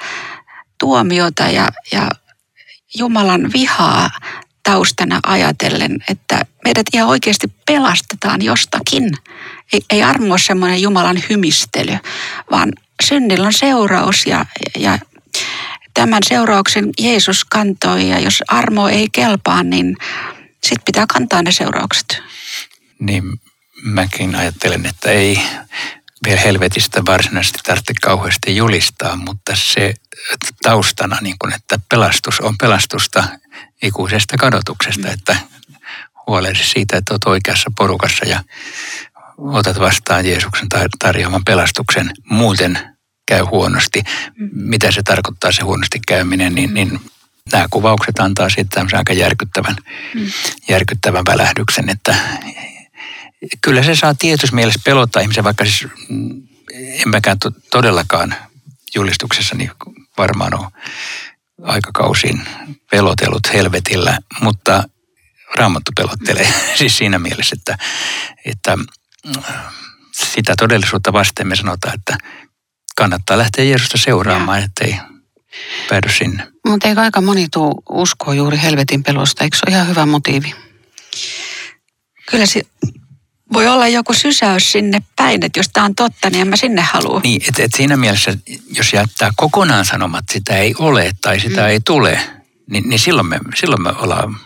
tuomiota 0.84 1.44
ja, 1.44 1.68
ja 1.92 2.10
Jumalan 2.98 3.54
vihaa 3.54 4.10
taustana 4.64 5.20
ajatellen, 5.24 6.04
että 6.10 6.46
meidät 6.64 6.86
ihan 6.94 7.10
oikeasti 7.10 7.48
pelastetaan 7.66 8.42
jostakin. 8.42 9.12
Ei, 9.74 9.82
ei 9.90 10.04
armo 10.04 10.28
ole 10.28 10.40
semmoinen 10.40 10.82
Jumalan 10.82 11.24
hymistely, 11.30 11.98
vaan 12.52 12.74
synnillä 13.04 13.48
on 13.48 13.54
seuraus 13.54 14.26
ja, 14.26 14.46
ja 14.78 15.00
tämän 15.94 16.24
seurauksen 16.28 16.90
Jeesus 17.00 17.46
kantoi 17.46 18.10
ja 18.10 18.20
jos 18.20 18.44
armo 18.48 18.88
ei 18.88 19.08
kelpaa, 19.12 19.64
niin 19.64 19.98
sitten 20.64 20.86
pitää 20.86 21.06
kantaa 21.14 21.42
ne 21.42 21.52
seuraukset. 21.52 22.22
Niin 23.00 23.24
mäkin 23.84 24.36
ajattelen, 24.36 24.86
että 24.86 25.12
ei 25.12 25.40
vielä 26.26 26.42
helvetistä 26.42 27.02
varsinaisesti 27.06 27.60
tarvitse 27.64 27.94
kauheasti 28.02 28.56
julistaa, 28.56 29.16
mutta 29.16 29.56
se 29.56 29.94
taustana, 30.62 31.18
niin 31.22 31.36
kun, 31.40 31.54
että 31.54 31.80
pelastus 31.90 32.40
on 32.40 32.58
pelastusta 32.58 33.24
ikuisesta 33.84 34.38
kadotuksesta, 34.38 35.08
mm. 35.08 35.14
että 35.14 35.36
huolehdi 36.28 36.64
siitä, 36.64 36.98
että 36.98 37.14
olet 37.14 37.26
oikeassa 37.26 37.72
porukassa 37.78 38.26
ja 38.26 38.44
otat 39.38 39.80
vastaan 39.80 40.26
Jeesuksen 40.26 40.68
tarjoaman 41.00 41.46
pelastuksen. 41.46 42.12
Muuten 42.30 42.80
käy 43.26 43.42
huonosti. 43.42 44.04
Mm. 44.38 44.50
Mitä 44.54 44.92
se 44.92 45.04
tarkoittaa 45.04 45.52
se 45.52 45.64
huonosti 45.64 46.00
käyminen, 46.08 46.56
niin, 46.56 46.74
niin 46.74 47.00
nämä 47.52 47.66
kuvaukset 47.70 48.20
antaa 48.20 48.50
sitten 48.50 48.88
aika 48.94 49.14
järkyttävän, 49.14 49.76
mm. 50.14 50.32
järkyttävän 50.70 51.24
välähdyksen, 51.28 51.90
että 51.90 52.16
kyllä 53.62 53.84
se 53.84 53.96
saa 53.96 54.16
tietyssä 54.16 54.56
mielessä 54.56 54.80
pelottaa 54.86 55.22
ihmisen, 55.22 55.44
vaikka 55.44 55.66
siis 55.66 55.88
mm, 56.10 56.44
en 56.74 57.10
mäkään 57.10 57.40
to, 57.40 57.52
todellakaan 57.72 58.36
julistuksessa 58.96 59.56
niin 59.56 59.72
varmaan 60.18 60.60
ole 60.60 60.68
aikakausiin 61.64 62.42
pelotellut 62.92 63.54
helvetillä, 63.54 64.20
mutta 64.42 64.84
Raamattu 65.56 65.92
pelottelee 65.98 66.54
siis 66.78 66.98
siinä 66.98 67.20
mielessä, 67.20 67.56
että, 67.60 67.78
että 68.46 68.76
mm, 68.76 69.34
sitä 70.34 70.54
todellisuutta 70.58 71.14
vasten 71.14 71.48
me 71.48 71.56
sanotaan, 71.56 71.96
että 71.96 72.18
kannattaa 72.96 73.38
lähteä 73.38 73.66
Jeesusta 73.66 73.98
seuraamaan, 73.98 74.64
ettei 74.64 74.98
päädy 75.90 76.12
sinne. 76.12 76.48
Mutta 76.68 76.88
eikö 76.88 77.02
aika 77.02 77.22
moni 77.22 77.48
tuu 77.52 77.84
uskoa 77.90 78.34
juuri 78.34 78.62
helvetin 78.62 79.04
pelosta? 79.04 79.44
Eikö 79.44 79.58
se 79.58 79.64
ole 79.68 79.76
ihan 79.76 79.88
hyvä 79.88 80.06
motiivi? 80.06 80.56
Kyllä 82.32 82.46
se 82.46 82.62
voi 83.54 83.68
olla 83.68 83.88
joku 83.88 84.14
sysäys 84.14 84.72
sinne 84.72 85.04
päin, 85.16 85.46
että 85.46 85.60
jos 85.60 85.70
tämä 85.74 85.86
on 85.86 85.96
totta, 85.96 86.30
niin 86.30 86.42
en 86.42 86.48
mä 86.48 86.56
sinne 86.56 86.82
halua. 86.82 87.20
Niin, 87.24 87.42
että 87.48 87.64
et 87.64 87.74
siinä 87.74 87.98
mielessä, 87.98 88.38
jos 88.78 88.94
jättää 88.94 89.32
kokonaan 89.36 89.86
sanomat, 89.86 90.24
sitä 90.32 90.58
ei 90.58 90.76
ole 90.80 91.12
tai 91.22 91.40
sitä 91.40 91.62
mm. 91.62 91.68
ei 91.68 91.80
tule, 91.80 92.20
niin, 92.70 92.90
niin 92.90 93.00
silloin, 93.00 93.28
me, 93.28 93.40
silloin 93.56 93.82
me 93.82 93.92
ollaan 93.98 94.40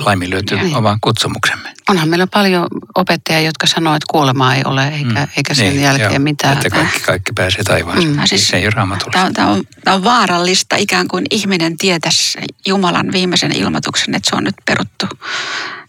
laiminlyöty 0.00 0.56
niin. 0.56 0.76
oman 0.76 0.98
kutsumuksemme. 1.00 1.74
Onhan 1.88 2.08
meillä 2.08 2.26
paljon 2.26 2.66
opettajia, 2.94 3.40
jotka 3.40 3.66
sanoo, 3.66 3.94
että 3.94 4.06
kuolemaa 4.10 4.54
ei 4.54 4.62
ole, 4.64 4.88
eikä, 4.88 5.20
mm. 5.20 5.28
eikä 5.36 5.54
sen 5.54 5.66
niin, 5.66 5.82
jälkeen 5.82 6.12
joo, 6.12 6.18
mitään. 6.18 6.56
Että 6.56 6.70
kaikki, 6.70 7.00
kaikki 7.00 7.32
pääsee 7.32 7.64
taivaaseen. 7.64 8.16
Mm. 8.16 8.22
Siis, 8.24 8.48
se 8.48 8.56
ei 8.56 8.64
ole 8.64 8.72
tämä, 9.10 9.30
tämä, 9.32 9.48
on, 9.48 9.64
tämä 9.84 9.96
on 9.96 10.04
vaarallista, 10.04 10.76
ikään 10.76 11.08
kuin 11.08 11.24
ihminen 11.30 11.78
tietäisi 11.78 12.38
Jumalan 12.66 13.12
viimeisen 13.12 13.52
ilmoituksen, 13.52 14.14
että 14.14 14.30
se 14.30 14.36
on 14.36 14.44
nyt 14.44 14.54
peruttu. 14.64 15.06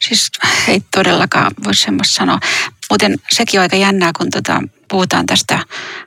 Siis 0.02 0.32
ei 0.68 0.82
todellakaan 0.96 1.52
voi 1.64 1.76
semmoista 1.76 2.16
sanoa. 2.16 2.40
Muuten 2.90 3.18
sekin 3.32 3.60
on 3.60 3.62
aika 3.62 3.76
jännää, 3.76 4.12
kun 4.18 4.30
tota, 4.30 4.62
puhutaan 4.88 5.26
tästä 5.26 5.60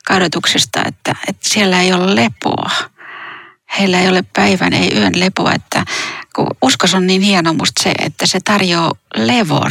kadotuksesta, 0.06 0.84
että, 0.84 1.14
että 1.28 1.48
siellä 1.48 1.82
ei 1.82 1.92
ole 1.92 2.14
lepoa. 2.14 2.70
Heillä 3.78 4.00
ei 4.00 4.08
ole 4.08 4.24
päivän, 4.36 4.72
ei 4.72 4.92
yön 4.96 5.20
lepoa, 5.20 5.52
että 5.52 5.84
kun 6.38 6.46
uskos 6.62 6.94
on 6.94 7.06
niin 7.06 7.22
hieno 7.22 7.52
musta 7.52 7.82
se, 7.82 7.92
että 7.98 8.26
se 8.26 8.38
tarjoaa 8.44 8.92
levon. 9.16 9.70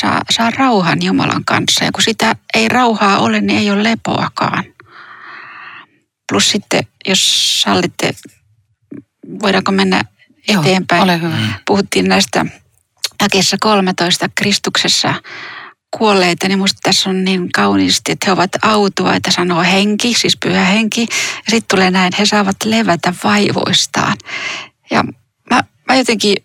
Saa, 0.00 0.22
saa 0.30 0.50
rauhan 0.50 1.02
Jumalan 1.02 1.44
kanssa 1.44 1.84
ja 1.84 1.92
kun 1.92 2.02
sitä 2.02 2.36
ei 2.54 2.68
rauhaa 2.68 3.18
ole, 3.18 3.40
niin 3.40 3.58
ei 3.58 3.70
ole 3.70 3.82
lepoakaan. 3.82 4.64
Plus 6.28 6.50
sitten, 6.50 6.86
jos 7.08 7.60
sallitte, 7.60 8.14
voidaanko 9.42 9.72
mennä 9.72 10.04
eteenpäin. 10.48 10.98
Joo, 10.98 11.04
ole 11.04 11.20
hyvä. 11.20 11.36
Mm. 11.36 11.54
Puhuttiin 11.66 12.08
näistä 12.08 12.46
Akessa 13.24 13.56
13 13.60 14.28
Kristuksessa 14.34 15.14
kuolleita, 15.96 16.48
niin 16.48 16.58
musta 16.58 16.78
tässä 16.82 17.10
on 17.10 17.24
niin 17.24 17.52
kauniisti, 17.52 18.12
että 18.12 18.26
he 18.26 18.32
ovat 18.32 18.50
autuaita, 18.62 19.30
sanoo 19.30 19.62
henki, 19.62 20.14
siis 20.14 20.36
pyhä 20.36 20.64
henki. 20.64 21.00
Ja 21.10 21.50
sitten 21.50 21.76
tulee 21.76 21.90
näin, 21.90 22.12
he 22.18 22.26
saavat 22.26 22.56
levätä 22.64 23.14
vaivoistaan. 23.24 24.16
Ja 24.90 25.04
mä, 25.50 25.64
mä 25.88 25.96
jotenkin 25.96 26.36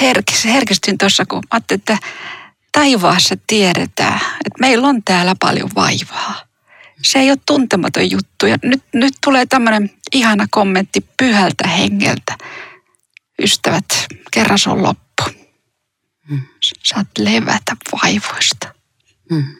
herkis, 0.00 0.44
herkistyn 0.44 0.98
tuossa, 0.98 1.26
kun 1.26 1.38
mä 1.38 1.48
ajattelin, 1.50 1.80
että 1.80 1.98
taivaassa 2.72 3.36
tiedetään, 3.46 4.20
että 4.44 4.60
meillä 4.60 4.88
on 4.88 5.02
täällä 5.02 5.34
paljon 5.40 5.70
vaivaa. 5.74 6.42
Se 7.02 7.18
ei 7.18 7.30
ole 7.30 7.38
tuntematon 7.46 8.10
juttu. 8.10 8.46
Ja 8.46 8.56
nyt, 8.62 8.82
nyt 8.94 9.14
tulee 9.24 9.46
tämmöinen 9.46 9.90
ihana 10.12 10.46
kommentti 10.50 11.06
pyhältä 11.16 11.68
hengeltä 11.68 12.36
ystävät, 13.42 13.84
kerran 14.32 14.58
se 14.58 14.70
on 14.70 14.82
loppu. 14.82 15.22
Mm. 16.28 16.40
Saat 16.84 17.06
levätä 17.18 17.76
vaivoista. 18.02 18.74
Mm. 19.30 19.56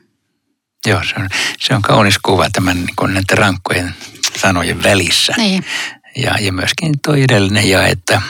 Joo, 0.86 1.04
se 1.04 1.14
on, 1.16 1.28
se 1.60 1.74
on 1.74 1.82
kaunis 1.82 2.18
kuva 2.18 2.50
tämän 2.50 2.76
niin 2.76 3.14
näiden 3.14 3.38
rankkojen 3.38 3.94
sanojen 4.38 4.82
välissä. 4.82 5.34
Niin. 5.36 5.64
Ja, 6.16 6.38
ja 6.40 6.52
myöskin 6.52 6.94
tuo 7.04 7.14
edellinen 7.14 7.68
ja, 7.68 7.86
että 7.86 8.22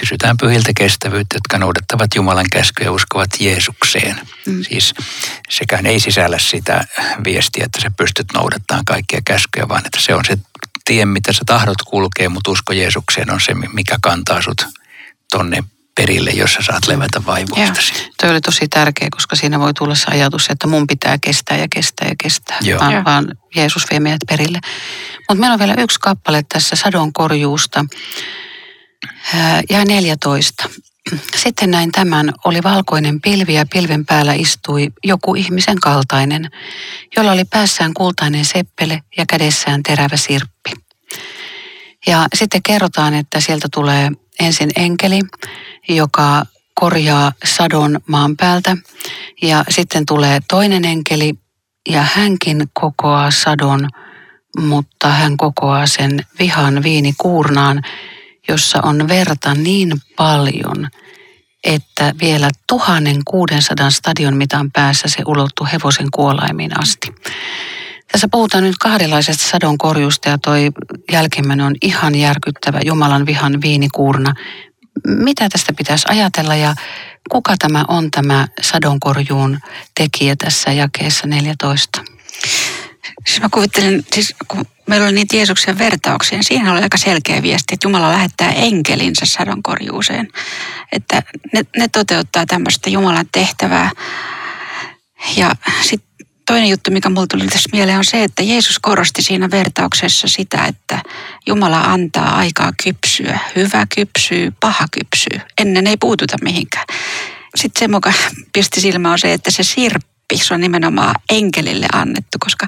kysytään 0.00 0.36
pyhiltä 0.36 0.72
kestävyyttä, 0.76 1.36
jotka 1.36 1.58
noudattavat 1.58 2.10
Jumalan 2.14 2.46
käskyjä 2.52 2.86
ja 2.86 2.92
uskovat 2.92 3.30
Jeesukseen. 3.40 4.20
Mm. 4.46 4.62
Siis 4.62 4.94
sekään 5.50 5.86
ei 5.86 6.00
sisällä 6.00 6.38
sitä 6.38 6.84
viestiä, 7.24 7.64
että 7.64 7.80
sä 7.82 7.90
pystyt 7.96 8.26
noudattamaan 8.34 8.84
kaikkia 8.84 9.20
käskyjä, 9.24 9.68
vaan 9.68 9.86
että 9.86 10.00
se 10.00 10.14
on 10.14 10.24
se 10.24 10.38
tie, 10.84 11.04
mitä 11.04 11.32
sä 11.32 11.40
tahdot 11.46 11.82
kulkea, 11.86 12.30
mutta 12.30 12.50
usko 12.50 12.72
Jeesukseen 12.72 13.30
on 13.30 13.40
se, 13.40 13.54
mikä 13.54 13.96
kantaa 14.02 14.42
sut 14.42 14.66
tonne 15.30 15.64
perille, 15.96 16.30
jossa 16.30 16.62
saat 16.62 16.86
levätä 16.86 17.22
vaivoistasi. 17.26 17.92
Tuo 18.20 18.30
oli 18.30 18.40
tosi 18.40 18.68
tärkeä, 18.68 19.08
koska 19.10 19.36
siinä 19.36 19.60
voi 19.60 19.74
tulla 19.74 19.94
se 19.94 20.06
ajatus, 20.10 20.48
että 20.50 20.66
mun 20.66 20.86
pitää 20.86 21.18
kestää 21.18 21.56
ja 21.56 21.66
kestää 21.74 22.08
ja 22.08 22.14
kestää, 22.22 22.58
Joo. 22.60 22.80
Vaan, 22.80 23.04
vaan 23.04 23.26
Jeesus 23.56 23.86
vie 23.90 24.00
meidät 24.00 24.20
perille. 24.28 24.60
Mutta 25.28 25.40
meillä 25.40 25.54
on 25.54 25.58
vielä 25.58 25.74
yksi 25.78 26.00
kappale 26.00 26.44
tässä 26.48 26.76
sadon 26.76 27.12
korjuusta. 27.12 27.84
Ja 29.70 29.84
14. 29.84 30.68
sitten 31.36 31.70
näin 31.70 31.92
tämän, 31.92 32.32
oli 32.44 32.62
valkoinen 32.62 33.20
pilvi 33.20 33.54
ja 33.54 33.66
pilven 33.72 34.06
päällä 34.06 34.32
istui 34.32 34.88
joku 35.04 35.34
ihmisen 35.34 35.80
kaltainen, 35.80 36.50
jolla 37.16 37.32
oli 37.32 37.44
päässään 37.44 37.94
kultainen 37.94 38.44
seppele 38.44 39.02
ja 39.16 39.24
kädessään 39.28 39.82
terävä 39.82 40.16
sirppi. 40.16 40.70
Ja 42.06 42.26
sitten 42.34 42.62
kerrotaan, 42.62 43.14
että 43.14 43.40
sieltä 43.40 43.68
tulee 43.72 44.10
ensin 44.40 44.70
enkeli, 44.76 45.20
joka 45.88 46.46
korjaa 46.74 47.32
sadon 47.44 48.00
maan 48.06 48.36
päältä. 48.36 48.76
Ja 49.42 49.64
sitten 49.70 50.06
tulee 50.06 50.40
toinen 50.48 50.84
enkeli 50.84 51.34
ja 51.90 52.02
hänkin 52.02 52.68
kokoaa 52.72 53.30
sadon, 53.30 53.88
mutta 54.60 55.08
hän 55.08 55.36
kokoaa 55.36 55.86
sen 55.86 56.20
vihan 56.38 56.82
viinikuurnaan, 56.82 57.82
jossa 58.48 58.80
on 58.82 59.08
verta 59.08 59.54
niin 59.54 59.92
paljon, 60.16 60.88
että 61.64 62.14
vielä 62.20 62.50
1600 62.66 63.90
stadion 63.90 64.36
mitan 64.36 64.70
päässä 64.70 65.08
se 65.08 65.22
ulottuu 65.26 65.66
hevosen 65.72 66.10
kuolaimiin 66.10 66.80
asti. 66.80 67.14
Tässä 68.12 68.28
puhutaan 68.30 68.64
nyt 68.64 68.78
kahdenlaisesta 68.80 69.48
sadonkorjusta 69.48 70.28
ja 70.28 70.38
toi 70.38 70.70
jälkimmäinen 71.12 71.66
on 71.66 71.74
ihan 71.82 72.14
järkyttävä 72.14 72.80
Jumalan 72.84 73.26
vihan 73.26 73.62
viinikuurna. 73.62 74.34
Mitä 75.06 75.48
tästä 75.48 75.72
pitäisi 75.72 76.06
ajatella 76.08 76.54
ja 76.56 76.74
kuka 77.30 77.54
tämä 77.58 77.84
on 77.88 78.10
tämä 78.10 78.48
sadonkorjuun 78.60 79.60
tekijä 79.94 80.36
tässä 80.36 80.72
jakeessa 80.72 81.26
14? 81.26 82.00
Siis 83.26 83.40
mä 83.40 83.48
kuvittelen, 83.48 84.04
siis 84.12 84.34
kun 84.48 84.66
meillä 84.86 85.04
oli 85.06 85.14
niitä 85.14 85.36
Jeesuksen 85.36 85.78
vertauksia, 85.78 86.38
niin 86.38 86.44
siinä 86.44 86.72
oli 86.72 86.82
aika 86.82 86.98
selkeä 86.98 87.42
viesti, 87.42 87.74
että 87.74 87.86
Jumala 87.86 88.12
lähettää 88.12 88.52
enkelinsä 88.52 89.26
sadonkorjuuseen. 89.26 90.28
Että 90.92 91.22
ne, 91.52 91.64
ne 91.76 91.88
toteuttaa 91.88 92.46
tämmöistä 92.46 92.90
Jumalan 92.90 93.26
tehtävää. 93.32 93.90
Ja 95.36 95.56
sitten 95.82 96.13
toinen 96.46 96.68
juttu, 96.68 96.90
mikä 96.90 97.08
mulle 97.08 97.26
tuli 97.30 97.46
tässä 97.46 97.68
mieleen, 97.72 97.98
on 97.98 98.04
se, 98.04 98.24
että 98.24 98.42
Jeesus 98.42 98.78
korosti 98.78 99.22
siinä 99.22 99.50
vertauksessa 99.50 100.28
sitä, 100.28 100.64
että 100.64 101.02
Jumala 101.46 101.80
antaa 101.80 102.36
aikaa 102.36 102.72
kypsyä. 102.84 103.38
Hyvä 103.56 103.86
kypsyy, 103.94 104.52
paha 104.60 104.84
kypsyy. 104.92 105.50
Ennen 105.60 105.86
ei 105.86 105.96
puututa 105.96 106.36
mihinkään. 106.42 106.84
Sitten 107.56 107.80
se, 107.80 107.88
mikä 107.88 108.12
pisti 108.52 108.80
silmä 108.80 109.12
on 109.12 109.18
se, 109.18 109.32
että 109.32 109.50
se 109.50 109.62
sirppi, 109.62 110.36
se 110.36 110.54
on 110.54 110.60
nimenomaan 110.60 111.14
enkelille 111.30 111.86
annettu, 111.92 112.38
koska 112.40 112.66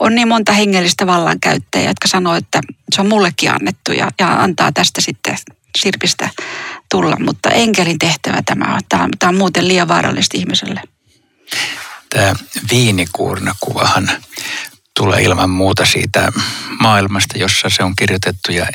on 0.00 0.14
niin 0.14 0.28
monta 0.28 0.52
hengellistä 0.52 1.06
vallankäyttäjää, 1.06 1.90
jotka 1.90 2.08
sanoo, 2.08 2.34
että 2.34 2.60
se 2.94 3.00
on 3.00 3.08
mullekin 3.08 3.50
annettu 3.50 3.92
ja, 3.92 4.10
ja 4.18 4.42
antaa 4.42 4.72
tästä 4.72 5.00
sitten 5.00 5.36
sirpistä 5.78 6.30
tulla. 6.90 7.16
Mutta 7.20 7.50
enkelin 7.50 7.98
tehtävä 7.98 8.42
tämä 8.46 8.74
on. 8.74 8.80
Tämä 8.88 9.04
on, 9.04 9.10
tämä 9.18 9.28
on 9.28 9.36
muuten 9.36 9.68
liian 9.68 9.88
vaarallista 9.88 10.38
ihmiselle 10.38 10.80
tämä 12.14 12.34
viinikuurnakuvahan 12.70 14.10
tulee 14.96 15.22
ilman 15.22 15.50
muuta 15.50 15.84
siitä 15.84 16.32
maailmasta, 16.80 17.38
jossa 17.38 17.68
se 17.68 17.82
on 17.84 17.96
kirjoitettu 17.96 18.52
ja 18.52 18.66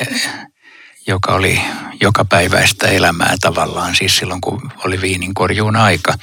joka 1.06 1.34
oli 1.34 1.60
joka 2.00 2.24
päiväistä 2.24 2.88
elämää 2.88 3.34
tavallaan, 3.40 3.96
siis 3.96 4.16
silloin 4.16 4.40
kun 4.40 4.72
oli 4.84 5.00
viinin 5.00 5.34
korjuun 5.34 5.76
aika. 5.76 6.14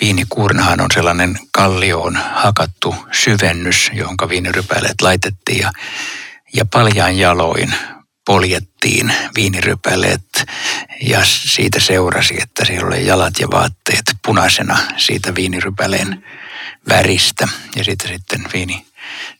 Viinikuurnahan 0.00 0.80
on 0.80 0.90
sellainen 0.94 1.38
kallioon 1.52 2.16
hakattu 2.34 2.94
syvennys, 3.12 3.90
johon 3.92 4.16
viinirypäleet 4.28 5.02
laitettiin 5.02 5.58
ja, 5.58 5.72
ja 6.54 6.64
paljaan 6.64 7.18
jaloin 7.18 7.74
poljettiin 8.26 9.14
viinirypäleet 9.34 10.46
ja 11.02 11.20
siitä 11.24 11.80
seurasi, 11.80 12.34
että 12.42 12.64
siellä 12.64 12.86
oli 12.86 13.06
jalat 13.06 13.34
ja 13.40 13.50
vaatteet 13.50 14.04
punaisena 14.26 14.78
siitä 14.96 15.34
viinirypäleen 15.34 16.24
väristä. 16.88 17.48
Ja 17.76 17.84
siitä 17.84 18.08
sitten 18.08 18.44
viini 18.52 18.86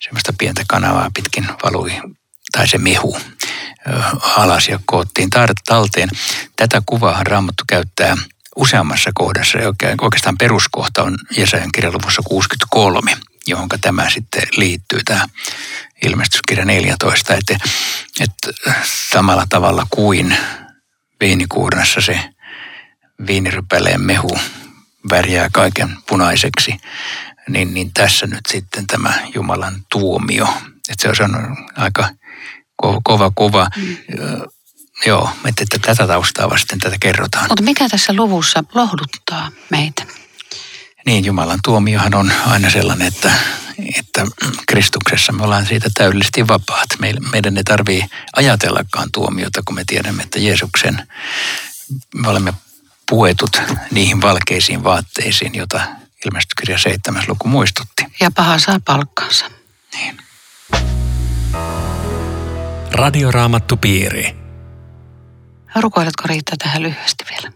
semmoista 0.00 0.32
pientä 0.38 0.62
kanavaa 0.68 1.10
pitkin 1.14 1.46
valui, 1.64 1.92
tai 2.52 2.68
se 2.68 2.78
mehu 2.78 3.18
alas 4.36 4.68
ja 4.68 4.78
koottiin 4.84 5.30
talteen. 5.66 6.08
Tätä 6.56 6.82
kuvaahan 6.86 7.26
Raamattu 7.26 7.64
käyttää 7.68 8.16
useammassa 8.56 9.10
kohdassa. 9.14 9.58
Oikeastaan 10.00 10.38
peruskohta 10.38 11.02
on 11.02 11.18
Jesajan 11.36 11.72
kirjaluvussa 11.72 12.22
63, 12.24 13.16
johon 13.46 13.68
tämä 13.80 14.10
sitten 14.10 14.42
liittyy, 14.56 15.00
tämä 15.04 15.26
ilmestyskirja 16.04 16.64
14. 16.64 17.34
Että, 17.34 17.58
että 18.20 18.52
samalla 19.12 19.46
tavalla 19.48 19.86
kuin 19.90 20.36
viinikuurnassa 21.20 22.00
se 22.00 22.20
viinirypäleen 23.26 24.00
mehu 24.00 24.38
värjää 25.10 25.48
kaiken 25.52 25.96
punaiseksi, 26.08 26.76
niin, 27.48 27.74
niin 27.74 27.90
tässä 27.94 28.26
nyt 28.26 28.46
sitten 28.48 28.86
tämä 28.86 29.12
Jumalan 29.34 29.82
tuomio. 29.90 30.48
Että 30.88 31.14
se 31.14 31.24
on 31.24 31.56
aika 31.76 32.08
kova, 32.76 33.00
kova 33.04 33.30
kova. 33.34 33.68
Mm. 33.76 33.96
Joo, 35.06 35.30
että, 35.46 35.62
että 35.62 35.78
tätä 35.78 36.06
taustaa 36.06 36.50
vasten 36.50 36.78
tätä 36.78 36.96
kerrotaan. 37.00 37.46
Mutta 37.48 37.62
mikä 37.62 37.88
tässä 37.88 38.12
luvussa 38.16 38.64
lohduttaa 38.74 39.50
meitä? 39.70 40.02
Niin, 41.06 41.24
Jumalan 41.24 41.58
tuomiohan 41.64 42.14
on 42.14 42.32
aina 42.46 42.70
sellainen, 42.70 43.08
että, 43.08 43.32
että 43.98 44.26
Kristuksessa 44.66 45.32
me 45.32 45.44
ollaan 45.44 45.66
siitä 45.66 45.90
täydellisesti 45.94 46.48
vapaat. 46.48 46.88
Meidän 47.32 47.56
ei 47.56 47.64
tarvitse 47.64 48.06
ajatellakaan 48.36 49.08
tuomiota, 49.12 49.62
kun 49.64 49.74
me 49.74 49.82
tiedämme, 49.86 50.22
että 50.22 50.38
Jeesuksen 50.40 51.08
me 52.14 52.28
olemme 52.28 52.52
puetut 53.10 53.62
niihin 53.90 54.22
valkeisiin 54.22 54.84
vaatteisiin, 54.84 55.54
jota 55.54 55.80
ilmestyskirja 56.26 56.78
7. 56.78 57.24
luku 57.28 57.48
muistutti. 57.48 58.04
Ja 58.20 58.30
paha 58.30 58.58
saa 58.58 58.80
palkkansa. 58.84 59.50
Niin. 59.94 60.18
Radioraamattu 62.92 63.76
piiri. 63.76 64.36
Rukoiletko 65.80 66.22
Riitta 66.26 66.56
tähän 66.58 66.82
lyhyesti 66.82 67.24
vielä? 67.30 67.52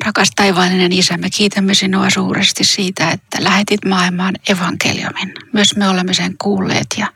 Rakas 0.00 0.28
taivaallinen 0.36 0.92
Isä, 0.92 1.16
me 1.16 1.30
kiitämme 1.30 1.74
sinua 1.74 2.10
suuresti 2.10 2.64
siitä, 2.64 3.10
että 3.10 3.44
lähetit 3.44 3.84
maailmaan 3.84 4.34
evankeliumin. 4.48 5.34
Myös 5.52 5.76
me 5.76 5.88
olemme 5.88 6.14
sen 6.14 6.34
kuulleet 6.38 6.86
ja 6.98 7.06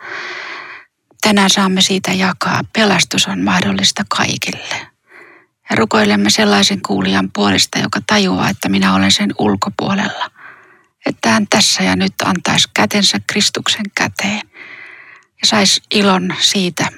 tänään 1.22 1.50
saamme 1.50 1.80
siitä 1.80 2.12
jakaa. 2.12 2.60
Pelastus 2.72 3.26
on 3.26 3.40
mahdollista 3.44 4.02
kaikille. 4.08 4.86
Ja 5.70 5.76
rukoilemme 5.76 6.30
sellaisen 6.30 6.82
kuulijan 6.82 7.30
puolesta, 7.34 7.78
joka 7.78 8.00
tajuaa, 8.06 8.48
että 8.48 8.68
minä 8.68 8.94
olen 8.94 9.12
sen 9.12 9.34
ulkopuolella. 9.38 10.30
Että 11.06 11.30
hän 11.30 11.46
tässä 11.50 11.82
ja 11.82 11.96
nyt 11.96 12.14
antaisi 12.24 12.68
kätensä 12.74 13.18
Kristuksen 13.26 13.86
käteen. 13.94 14.40
Ja 15.40 15.46
saisi 15.46 15.82
ilon 15.94 16.34
siitä, 16.40 16.88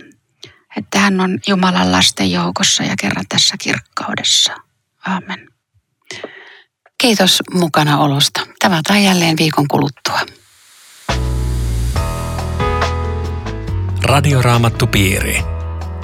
että 0.77 0.99
hän 0.99 1.21
on 1.21 1.39
Jumalan 1.47 1.93
lasten 1.93 2.31
joukossa 2.31 2.83
ja 2.83 2.95
kerran 3.01 3.25
tässä 3.29 3.57
kirkkaudessa. 3.61 4.55
Amen. 5.07 5.49
Kiitos 6.99 7.43
mukana 7.55 7.99
olosta. 7.99 8.47
Tavataan 8.59 9.03
jälleen 9.03 9.37
viikon 9.37 9.69
kuluttua. 9.69 10.21
Radioraamattupiiri. 14.03 15.60